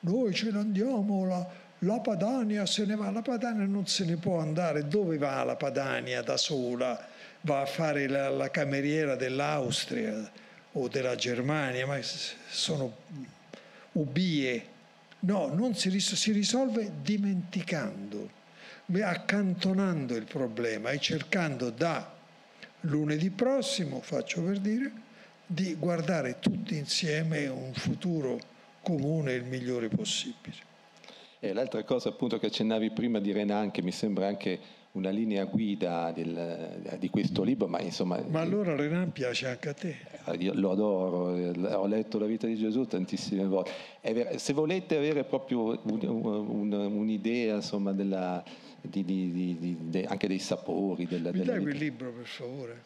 [0.00, 1.48] noi ce ne andiamo, la,
[1.84, 5.56] la Padania se ne va, la Padania non se ne può andare, dove va la
[5.56, 7.08] Padania da sola?
[7.42, 10.30] Va a fare la, la cameriera dell'Austria
[10.72, 11.98] o della Germania, ma
[12.48, 12.94] sono
[13.92, 14.66] ubie.
[15.20, 18.40] No, non si, si risolve dimenticando
[19.00, 22.14] accantonando il problema e cercando da
[22.80, 24.92] lunedì prossimo, faccio per dire,
[25.46, 28.38] di guardare tutti insieme un futuro
[28.82, 30.71] comune il migliore possibile.
[31.44, 34.60] E l'altra cosa appunto che accennavi prima di Renan, che mi sembra anche
[34.92, 38.22] una linea guida del, di questo libro, ma insomma...
[38.28, 39.96] Ma allora Renan piace anche a te?
[40.26, 41.32] Eh, io lo adoro,
[41.80, 43.72] ho letto la vita di Gesù tantissime volte.
[44.36, 48.40] Se volete avere proprio un, un, un'idea insomma della
[48.80, 51.08] di, di, di, anche dei sapori.
[51.08, 52.82] Della, Mi dai quel libro per favore?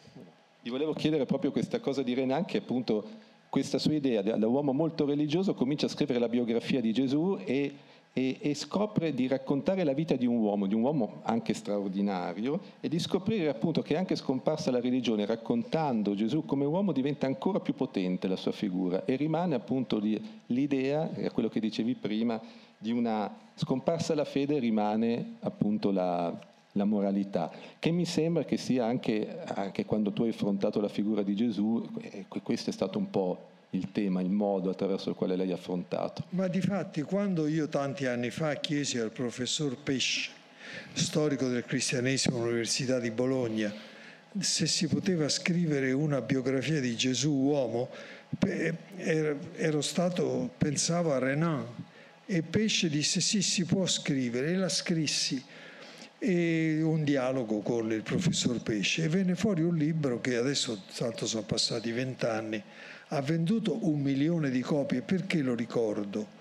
[0.63, 3.07] Ti volevo chiedere proprio questa cosa di Renan che appunto
[3.49, 7.71] questa sua idea da uomo molto religioso comincia a scrivere la biografia di Gesù e
[8.17, 12.59] e, e, scopre di raccontare la vita di un uomo, di un uomo anche straordinario,
[12.79, 17.59] e di scoprire appunto che anche scomparsa la religione, raccontando Gesù come uomo diventa ancora
[17.59, 20.01] più potente la sua figura e rimane appunto
[20.47, 22.41] l'idea, quello che dicevi prima,
[22.75, 26.35] di una scomparsa la fede rimane appunto la,
[26.71, 31.21] la moralità, che mi sembra che sia anche, anche, quando tu hai affrontato la figura
[31.21, 31.87] di Gesù,
[32.41, 36.25] questo è stato un po' il tema, il modo attraverso il quale lei ha affrontato.
[36.29, 40.31] Ma di fatti quando io tanti anni fa chiesi al professor Pesce,
[40.93, 43.73] storico del cristianesimo all'Università di Bologna,
[44.39, 47.89] se si poteva scrivere una biografia di Gesù uomo,
[48.39, 51.65] ero stato, pensavo a Renan.
[52.25, 54.51] E Pesce disse sì, si può scrivere.
[54.51, 55.41] E la scrissi.
[56.19, 59.05] E un dialogo con il professor Pesce.
[59.05, 62.61] E venne fuori un libro che adesso, tanto sono passati vent'anni,
[63.09, 65.01] ha venduto un milione di copie.
[65.01, 66.35] Perché lo ricordo?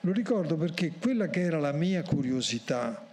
[0.00, 3.06] Lo ricordo perché quella che era la mia curiosità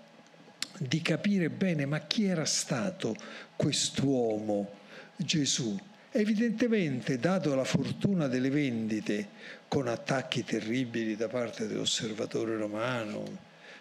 [0.78, 3.16] di capire bene ma chi era stato
[3.55, 4.70] quest'uomo
[5.16, 5.78] Gesù.
[6.12, 9.28] Evidentemente, dato la fortuna delle vendite,
[9.68, 13.24] con attacchi terribili da parte dell'osservatore romano,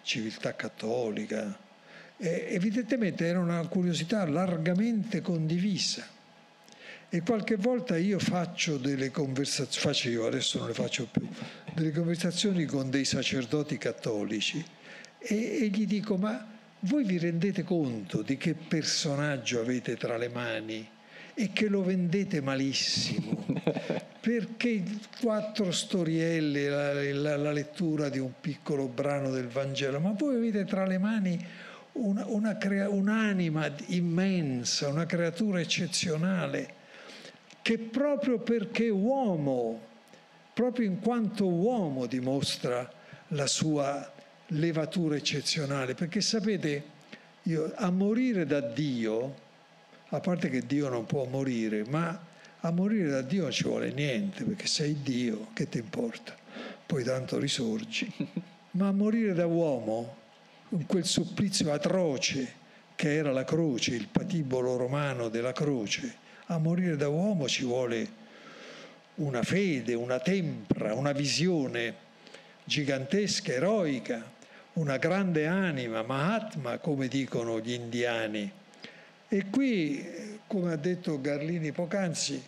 [0.01, 1.57] civiltà cattolica,
[2.17, 6.05] eh, evidentemente era una curiosità largamente condivisa.
[7.09, 11.25] E qualche volta io faccio delle conversazioni, faccio io, adesso non le faccio più,
[11.73, 14.63] delle conversazioni con dei sacerdoti cattolici
[15.17, 16.45] e, e gli dico ma
[16.81, 20.85] voi vi rendete conto di che personaggio avete tra le mani
[21.33, 23.45] e che lo vendete malissimo?
[24.19, 24.83] Perché
[25.21, 30.65] quattro storielle, la, la, la lettura di un piccolo brano del Vangelo, ma voi avete
[30.65, 31.47] tra le mani
[31.93, 36.75] una, una crea, un'anima immensa, una creatura eccezionale
[37.67, 39.77] che proprio perché uomo,
[40.53, 42.89] proprio in quanto uomo dimostra
[43.31, 44.09] la sua
[44.51, 46.83] levatura eccezionale, perché sapete,
[47.41, 49.35] io, a morire da Dio,
[50.07, 52.17] a parte che Dio non può morire, ma
[52.61, 56.33] a morire da Dio non ci vuole niente, perché sei Dio, che ti importa?
[56.85, 58.09] Poi tanto risorgi.
[58.77, 60.15] Ma a morire da uomo,
[60.69, 62.49] in quel supplizio atroce
[62.95, 68.25] che era la croce, il patibolo romano della croce, a morire da uomo ci vuole
[69.15, 72.05] una fede, una tempra, una visione
[72.63, 74.23] gigantesca, eroica,
[74.73, 78.49] una grande anima, Mahatma, come dicono gli indiani.
[79.27, 80.05] E qui,
[80.47, 82.41] come ha detto Garlini poc'anzi,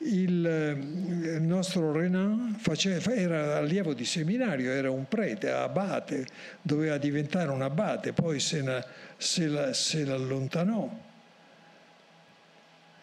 [0.00, 6.26] il, nostro Renan faceva, era allievo di seminario, era un prete, abate,
[6.62, 11.06] doveva diventare un abate, poi se, la, se, la, se l'allontanò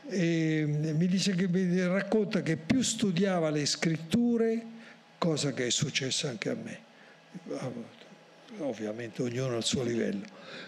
[0.07, 4.63] e mi dice che mi racconta che più studiava le scritture,
[5.17, 6.79] cosa che è successa anche a me,
[8.59, 10.25] ovviamente ognuno al suo livello,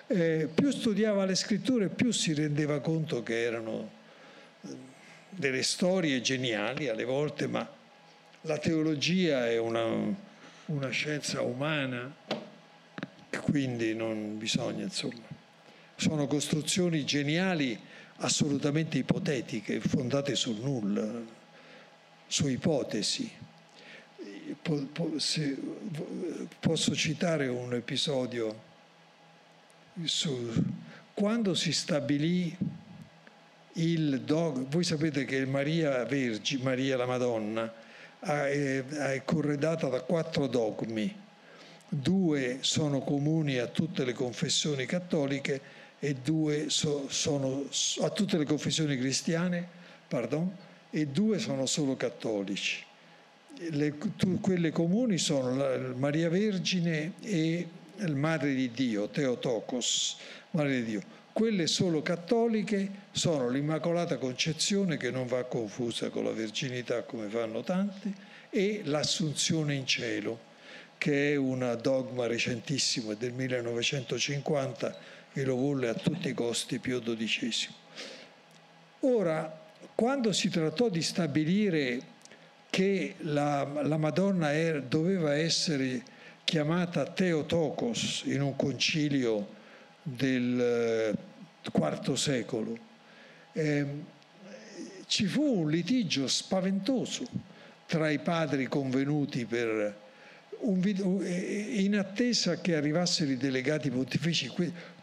[0.07, 3.91] eh, più studiava le scritture più si rendeva conto che erano
[4.61, 4.75] eh,
[5.29, 7.69] delle storie geniali alle volte, ma
[8.41, 9.85] la teologia è una,
[10.65, 12.15] una scienza umana,
[13.41, 15.21] quindi non bisogna, insomma,
[15.95, 17.79] sono costruzioni geniali
[18.17, 21.07] assolutamente ipotetiche, fondate sul nulla,
[22.25, 23.31] su ipotesi.
[26.59, 28.65] posso citare un episodio
[30.03, 30.53] su
[31.13, 32.55] quando si stabilì
[33.73, 37.73] il dogma, voi sapete che Maria Vergi, Maria la Madonna,
[38.19, 41.13] è corredata da quattro dogmi,
[41.87, 45.61] due sono comuni a tutte le confessioni cattoliche
[45.99, 47.67] e due so, sono
[48.01, 49.67] a tutte le confessioni cristiane,
[50.07, 50.55] pardon,
[50.89, 52.83] e due sono solo cattolici.
[53.69, 57.67] Le, tu, quelle comuni sono la, Maria Vergine e
[57.97, 60.17] il Madre di Dio, Teotokos,
[60.51, 61.01] Madre di Dio.
[61.33, 67.61] Quelle solo cattoliche sono l'Immacolata Concezione, che non va confusa con la Verginità come fanno
[67.61, 68.13] tanti,
[68.49, 70.39] e l'Assunzione in cielo,
[70.97, 76.99] che è un dogma recentissimo, del 1950 e lo volle a tutti i costi Pio
[76.99, 77.51] XII.
[79.01, 82.01] Ora, quando si trattò di stabilire
[82.71, 86.03] che la, la Madonna era, doveva essere
[86.43, 89.47] chiamata Teotokos in un concilio
[90.01, 91.15] del
[91.71, 92.77] IV secolo,
[93.51, 93.85] eh,
[95.05, 97.27] ci fu un litigio spaventoso
[97.85, 99.95] tra i padri convenuti per
[100.61, 104.47] un, in attesa che arrivassero i delegati pontifici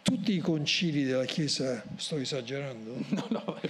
[0.05, 2.95] tutti i concili della Chiesa, sto esagerando?
[3.09, 3.61] No, no,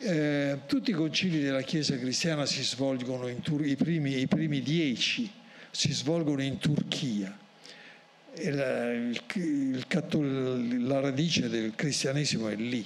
[0.00, 4.60] eh, tutti i concili della Chiesa cristiana si svolgono in Tur- i, primi, i primi
[4.60, 5.30] dieci
[5.70, 7.36] si svolgono in Turchia.
[8.50, 12.84] La, il, il, la, radice del cristianesimo è lì,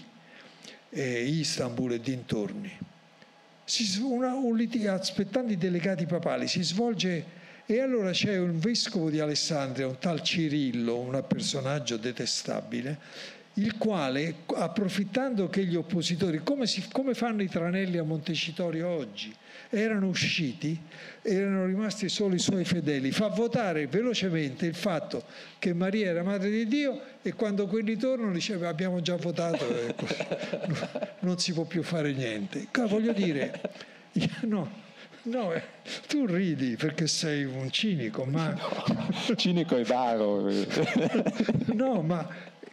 [0.90, 2.70] è Istanbul e dintorni.
[3.64, 9.10] Si, una, un litig- aspettando i delegati papali si svolge e allora c'è un vescovo
[9.10, 12.98] di Alessandria, un tal Cirillo, un personaggio detestabile,
[13.54, 19.34] il quale, approfittando che gli oppositori, come, si, come fanno i tranelli a Montecitorio oggi,
[19.68, 20.78] erano usciti,
[21.22, 25.24] erano rimasti solo i suoi fedeli, fa votare velocemente il fatto
[25.58, 30.06] che Maria era madre di Dio e quando quelli tornano diceva abbiamo già votato, ecco,
[31.20, 32.68] non si può più fare niente.
[32.86, 33.60] Voglio dire,
[34.42, 34.70] no,
[35.24, 35.62] No, eh,
[36.08, 38.50] tu ridi perché sei un cinico, ma...
[38.50, 40.50] No, cinico e varo.
[41.74, 42.28] no, ma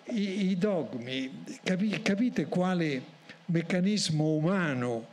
[0.06, 3.02] i, i dogmi, capi, capite quale
[3.46, 5.06] meccanismo umano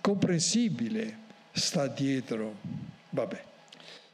[0.00, 1.18] comprensibile
[1.52, 2.54] sta dietro?
[3.10, 3.42] Vabbè.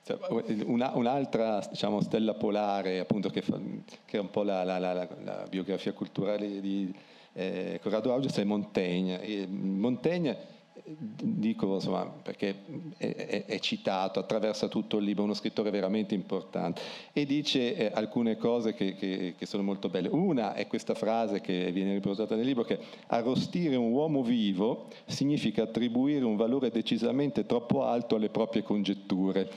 [0.05, 0.19] Cioè,
[0.65, 3.59] una, un'altra diciamo, stella polare, appunto, che, fa,
[4.05, 6.95] che, è un po' la, la, la, la biografia culturale di
[7.33, 9.23] eh, Corrado Augias, è Montaigne.
[9.23, 10.59] E Montaigne
[10.99, 12.63] dico insomma, perché
[12.97, 16.81] è, è, è, citato, attraversa tutto il libro, uno scrittore veramente importante
[17.13, 20.09] e dice eh, alcune cose che, che, che, sono molto belle.
[20.09, 22.79] Una è questa frase che viene riportata nel libro che
[23.09, 29.49] arrostire un uomo vivo significa attribuire un valore decisamente troppo alto alle proprie congetture.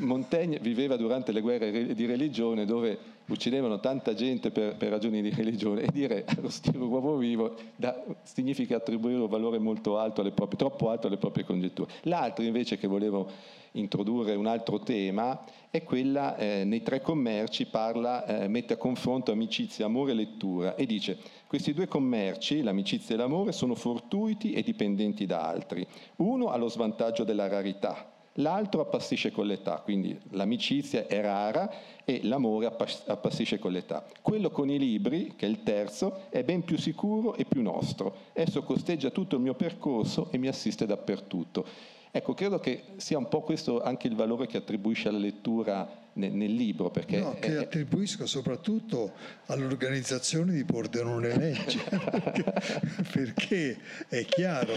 [0.00, 5.30] Montaigne viveva durante le guerre di religione dove uccidevano tanta gente per, per, ragioni di
[5.30, 10.32] religione e dire arrostire un uomo vivo da, significa attribuire un valore molto alto alle
[10.32, 11.90] proprie, troppo alto alle proprie congetture.
[12.02, 13.30] L'altro invece che volevo
[13.72, 19.30] introdurre un altro tema è quella eh, nei tre commerci parla, eh, mette a confronto
[19.30, 24.62] amicizia, amore e lettura e dice questi due commerci, l'amicizia e l'amore, sono fortuiti e
[24.62, 25.86] dipendenti da altri.
[26.16, 31.70] Uno ha lo svantaggio della rarità, l'altro appassisce con l'età, quindi l'amicizia è rara
[32.04, 34.04] e l'amore appassisce con l'età.
[34.20, 38.14] Quello con i libri, che è il terzo, è ben più sicuro e più nostro.
[38.32, 41.96] Esso costeggia tutto il mio percorso e mi assiste dappertutto.
[42.10, 46.32] Ecco, credo che sia un po' questo anche il valore che attribuisce alla lettura nel,
[46.32, 46.90] nel libro.
[46.90, 49.12] Perché no, che è, attribuisco soprattutto
[49.46, 51.80] all'organizzazione di Pordenone Legge,
[53.12, 53.78] perché
[54.08, 54.72] è chiaro.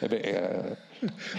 [0.00, 0.76] Eh beh, eh...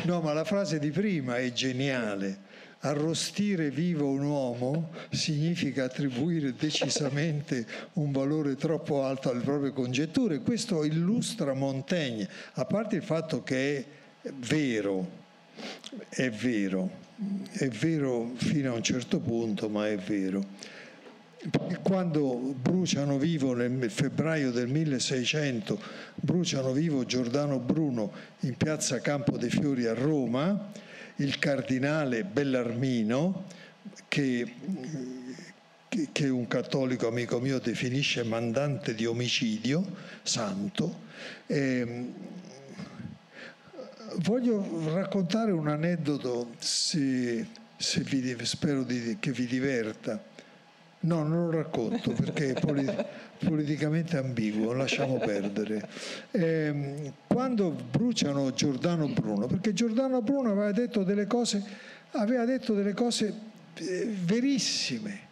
[0.03, 2.53] No, ma la frase di prima è geniale.
[2.79, 10.39] Arrostire vivo un uomo significa attribuire decisamente un valore troppo alto alle proprie congetture.
[10.39, 13.85] Questo illustra Montaigne, a parte il fatto che è
[14.33, 15.23] vero,
[16.09, 16.89] è vero,
[17.51, 20.43] è vero fino a un certo punto, ma è vero.
[21.83, 25.79] Quando bruciano vivo nel febbraio del 1600,
[26.15, 28.11] bruciano vivo Giordano Bruno
[28.41, 30.71] in piazza Campo dei Fiori a Roma,
[31.17, 33.45] il cardinale Bellarmino,
[34.07, 34.53] che,
[36.11, 39.85] che un cattolico amico mio definisce mandante di omicidio,
[40.23, 41.03] santo,
[41.45, 42.33] eh,
[44.19, 47.45] Voglio raccontare un aneddoto, se,
[47.75, 50.23] se vi, spero di, che vi diverta.
[51.01, 53.05] No, non lo racconto perché è polit-
[53.43, 55.87] politicamente ambiguo, lasciamo perdere.
[56.31, 61.63] Eh, quando bruciano Giordano Bruno, perché Giordano Bruno aveva detto delle cose,
[62.11, 63.33] aveva detto delle cose
[63.75, 65.24] eh, verissime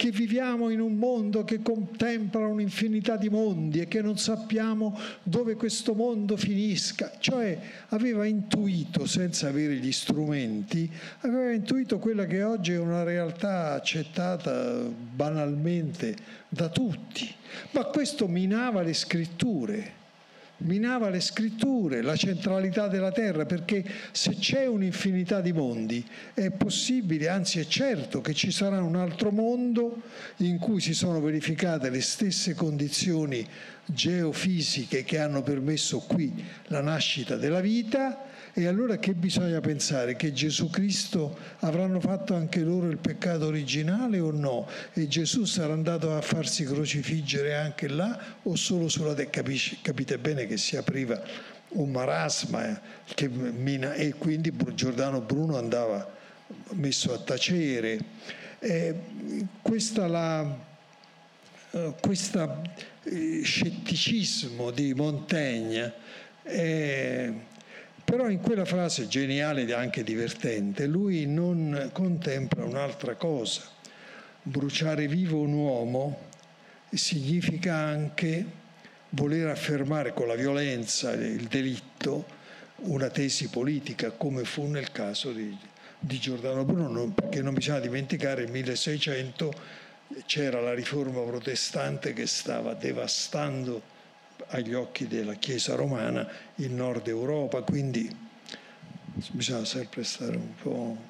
[0.00, 5.56] che viviamo in un mondo che contempla un'infinità di mondi e che non sappiamo dove
[5.56, 7.12] questo mondo finisca.
[7.18, 13.74] Cioè aveva intuito, senza avere gli strumenti, aveva intuito quella che oggi è una realtà
[13.74, 16.16] accettata banalmente
[16.48, 17.30] da tutti.
[17.72, 19.98] Ma questo minava le scritture
[20.60, 26.04] minava le scritture, la centralità della terra, perché se c'è un'infinità di mondi
[26.34, 30.02] è possibile, anzi è certo che ci sarà un altro mondo
[30.38, 33.46] in cui si sono verificate le stesse condizioni
[33.84, 36.32] geofisiche che hanno permesso qui
[36.66, 40.16] la nascita della vita e allora che bisogna pensare?
[40.16, 44.68] Che Gesù Cristo avranno fatto anche loro il peccato originale o no?
[44.92, 49.30] E Gesù sarà andato a farsi crocifiggere anche là o solo sulla terra?
[49.30, 51.22] Capite bene che si apriva
[51.70, 52.80] un marasma
[53.14, 56.08] eh, mina, e quindi Giordano Bruno andava
[56.72, 58.00] messo a tacere.
[58.58, 58.94] Eh,
[59.62, 60.58] questa la,
[61.70, 62.62] eh, questo
[63.42, 65.92] scetticismo di Montaigne
[66.42, 67.32] è
[68.10, 73.62] però in quella frase geniale e anche divertente, lui non contempla un'altra cosa.
[74.42, 76.18] Bruciare vivo un uomo
[76.90, 78.44] significa anche
[79.10, 82.26] voler affermare con la violenza il delitto
[82.78, 85.56] una tesi politica, come fu nel caso di,
[85.96, 89.54] di Giordano Bruno, perché non bisogna dimenticare il 1600
[90.26, 93.89] c'era la riforma protestante che stava devastando
[94.50, 96.26] agli occhi della Chiesa romana
[96.56, 98.08] il nord Europa, quindi
[99.32, 101.08] bisogna sempre stare un po'...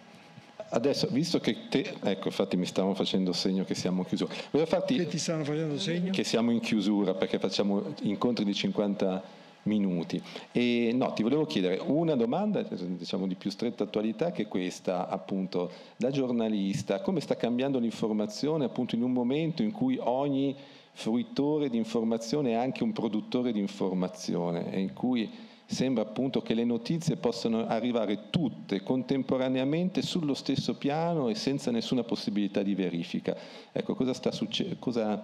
[0.72, 4.32] Adesso, visto che te, ecco, infatti mi stavano facendo segno che siamo in chiusura.
[4.66, 6.12] Farti, che ti stanno facendo segno?
[6.12, 9.22] Che siamo in chiusura perché facciamo incontri di 50
[9.64, 10.22] minuti.
[10.53, 15.09] E no, ti volevo chiedere una domanda, diciamo di più stretta attualità, che è questa,
[15.09, 20.55] appunto, da giornalista, come sta cambiando l'informazione appunto in un momento in cui ogni
[20.93, 25.30] fruitore di informazione è anche un produttore di informazione e in cui
[25.70, 32.03] sembra appunto che le notizie possano arrivare tutte contemporaneamente sullo stesso piano e senza nessuna
[32.03, 33.36] possibilità di verifica.
[33.70, 35.22] Ecco, cosa, succe- cosa,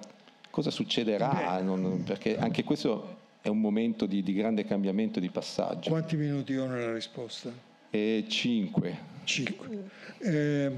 [0.50, 1.60] cosa succederà?
[1.62, 5.90] Non, perché anche questo è un momento di, di, grande cambiamento, di passaggio.
[5.90, 7.52] Quanti minuti ho nella risposta?
[7.90, 8.24] Eh,
[9.26, 9.68] cinque.
[9.68, 9.90] Cinque.
[10.18, 10.70] Eh,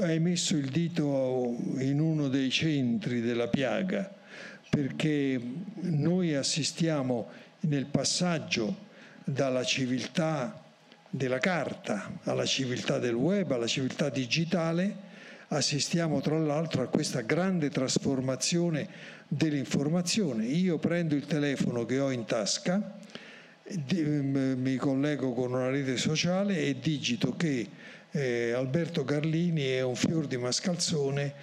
[0.00, 4.10] hai messo il dito in uno dei centri della piaga,
[4.70, 5.38] perché
[5.80, 7.28] noi assistiamo
[7.60, 8.90] nel passaggio
[9.24, 10.58] dalla civiltà
[11.10, 15.10] della carta alla civiltà del web, alla civiltà digitale,
[15.48, 18.88] assistiamo tra l'altro a questa grande trasformazione
[19.28, 20.46] dell'informazione.
[20.46, 22.96] Io prendo il telefono che ho in tasca,
[23.74, 27.68] mi collego con una rete sociale e digito che
[28.10, 31.34] eh, Alberto Carlini è un fior di mascalzone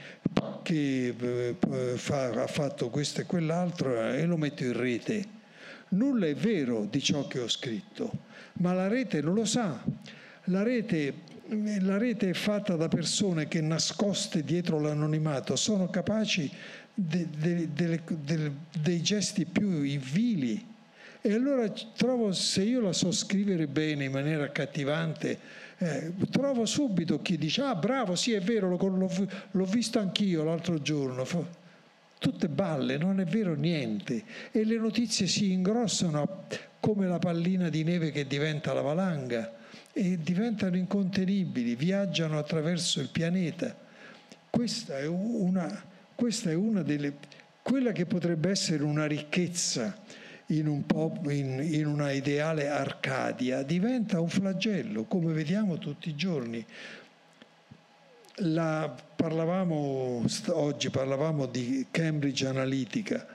[0.61, 1.55] che eh,
[1.95, 5.38] fa, ha fatto questo e quell'altro e lo metto in rete.
[5.89, 8.11] Nulla è vero di ciò che ho scritto,
[8.53, 9.84] ma la rete non lo sa.
[10.45, 11.27] La rete
[11.82, 16.51] la rete è fatta da persone che nascoste dietro l'anonimato sono capaci
[16.93, 20.63] de, de, de, dei gesti più vili.
[21.22, 25.38] E allora trovo, se io la so scrivere bene, in maniera accattivante,
[25.78, 30.82] eh, trovo subito chi dice, ah bravo, sì è vero, l'ho, l'ho visto anch'io l'altro
[30.82, 31.26] giorno.
[32.17, 34.24] Tutte balle, non è vero niente.
[34.51, 36.45] E le notizie si ingrossano
[36.80, 39.57] come la pallina di neve che diventa la valanga
[39.91, 43.76] e diventano incontenibili, viaggiano attraverso il pianeta.
[44.49, 45.84] Questa è una,
[46.15, 47.13] questa è una delle,
[47.61, 49.97] quella che potrebbe essere una ricchezza
[50.49, 50.83] in, un
[51.31, 56.65] in, in una ideale Arcadia, diventa un flagello, come vediamo tutti i giorni.
[58.41, 63.27] La, parlavamo, oggi parlavamo di Cambridge Analytica.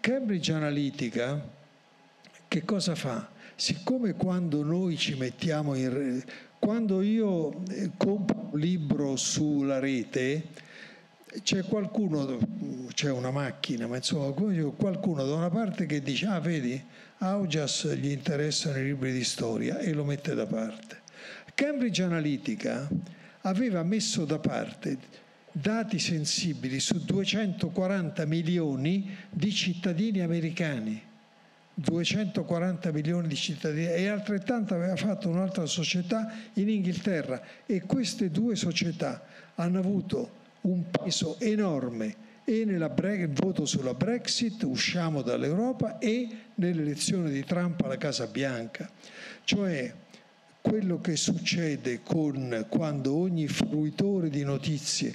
[0.00, 1.56] Cambridge Analytica
[2.48, 3.36] che cosa fa?
[3.58, 6.22] siccome quando noi ci mettiamo in...
[6.60, 10.46] quando io eh, compro un libro sulla rete,
[11.42, 12.38] c'è qualcuno,
[12.92, 16.82] c'è una macchina, ma insomma qualcuno da una parte che dice, ah vedi,
[17.18, 21.02] a Augias gli interessano i libri di storia e lo mette da parte.
[21.54, 22.88] Cambridge Analytica
[23.42, 31.02] aveva messo da parte dati sensibili su 240 milioni di cittadini americani.
[31.74, 33.86] 240 milioni di cittadini.
[33.86, 37.40] E altrettanto aveva fatto un'altra società in Inghilterra.
[37.66, 39.24] E queste due società
[39.54, 42.90] hanno avuto un peso enorme e nel
[43.34, 48.90] voto sulla Brexit, usciamo dall'Europa e nell'elezione di Trump alla Casa Bianca.
[49.44, 49.92] Cioè
[50.62, 55.14] quello che succede con, quando ogni fruitore di notizie,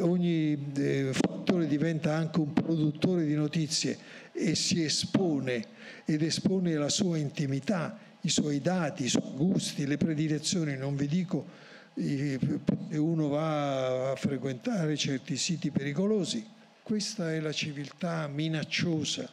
[0.00, 3.98] ogni eh, fruitore diventa anche un produttore di notizie
[4.32, 5.64] e si espone
[6.04, 11.06] ed espone la sua intimità, i suoi dati, i suoi gusti, le predilezioni, non vi
[11.06, 16.46] dico uno va a frequentare certi siti pericolosi.
[16.82, 19.28] Questa è la civiltà minacciosa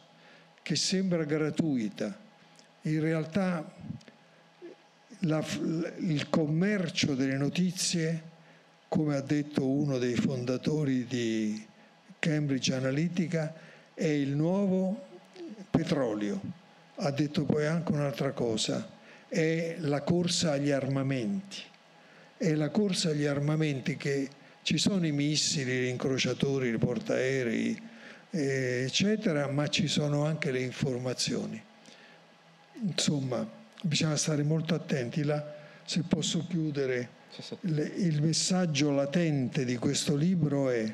[0.62, 2.16] che sembra gratuita.
[2.82, 3.74] In realtà
[5.20, 5.44] la,
[5.98, 8.22] il commercio delle notizie,
[8.88, 11.66] come ha detto uno dei fondatori di
[12.18, 13.54] Cambridge Analytica,
[13.94, 15.06] è il nuovo
[15.70, 16.66] petrolio
[17.00, 18.88] ha detto poi anche un'altra cosa,
[19.28, 21.58] è la corsa agli armamenti.
[22.38, 24.28] È la corsa agli armamenti che
[24.62, 27.76] ci sono i missili, gli incrociatori, i portaerei,
[28.30, 31.60] eccetera, ma ci sono anche le informazioni.
[32.82, 33.44] Insomma,
[33.82, 35.24] bisogna stare molto attenti.
[35.24, 35.52] La,
[35.84, 37.08] se posso chiudere,
[37.62, 40.92] il messaggio latente di questo libro è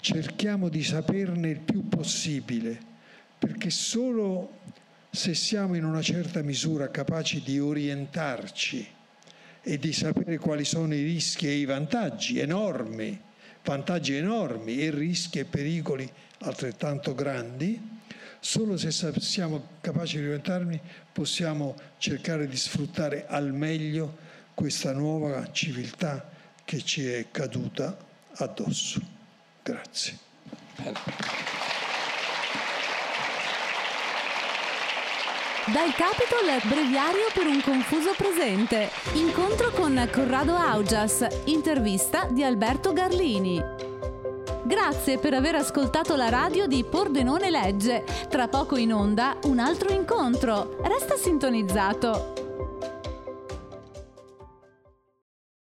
[0.00, 2.78] cerchiamo di saperne il più possibile,
[3.36, 4.60] perché solo
[5.10, 8.94] se siamo in una certa misura capaci di orientarci
[9.62, 13.26] e di sapere quali sono i rischi e i vantaggi enormi
[13.68, 17.96] vantaggi enormi e rischi e pericoli altrettanto grandi.
[18.40, 18.90] Solo se
[19.20, 20.80] siamo capaci di orientarli
[21.12, 24.16] possiamo cercare di sfruttare al meglio
[24.54, 26.30] questa nuova civiltà
[26.64, 27.96] che ci è caduta
[28.36, 29.00] addosso.
[29.62, 30.18] Grazie.
[35.72, 38.88] Dal Capitol breviario per un confuso presente.
[39.12, 41.26] Incontro con Corrado Augias.
[41.44, 43.62] Intervista di Alberto Garlini.
[44.64, 48.02] Grazie per aver ascoltato la radio di Pordenone Legge.
[48.30, 50.78] Tra poco in onda un altro incontro.
[50.80, 52.47] Resta sintonizzato.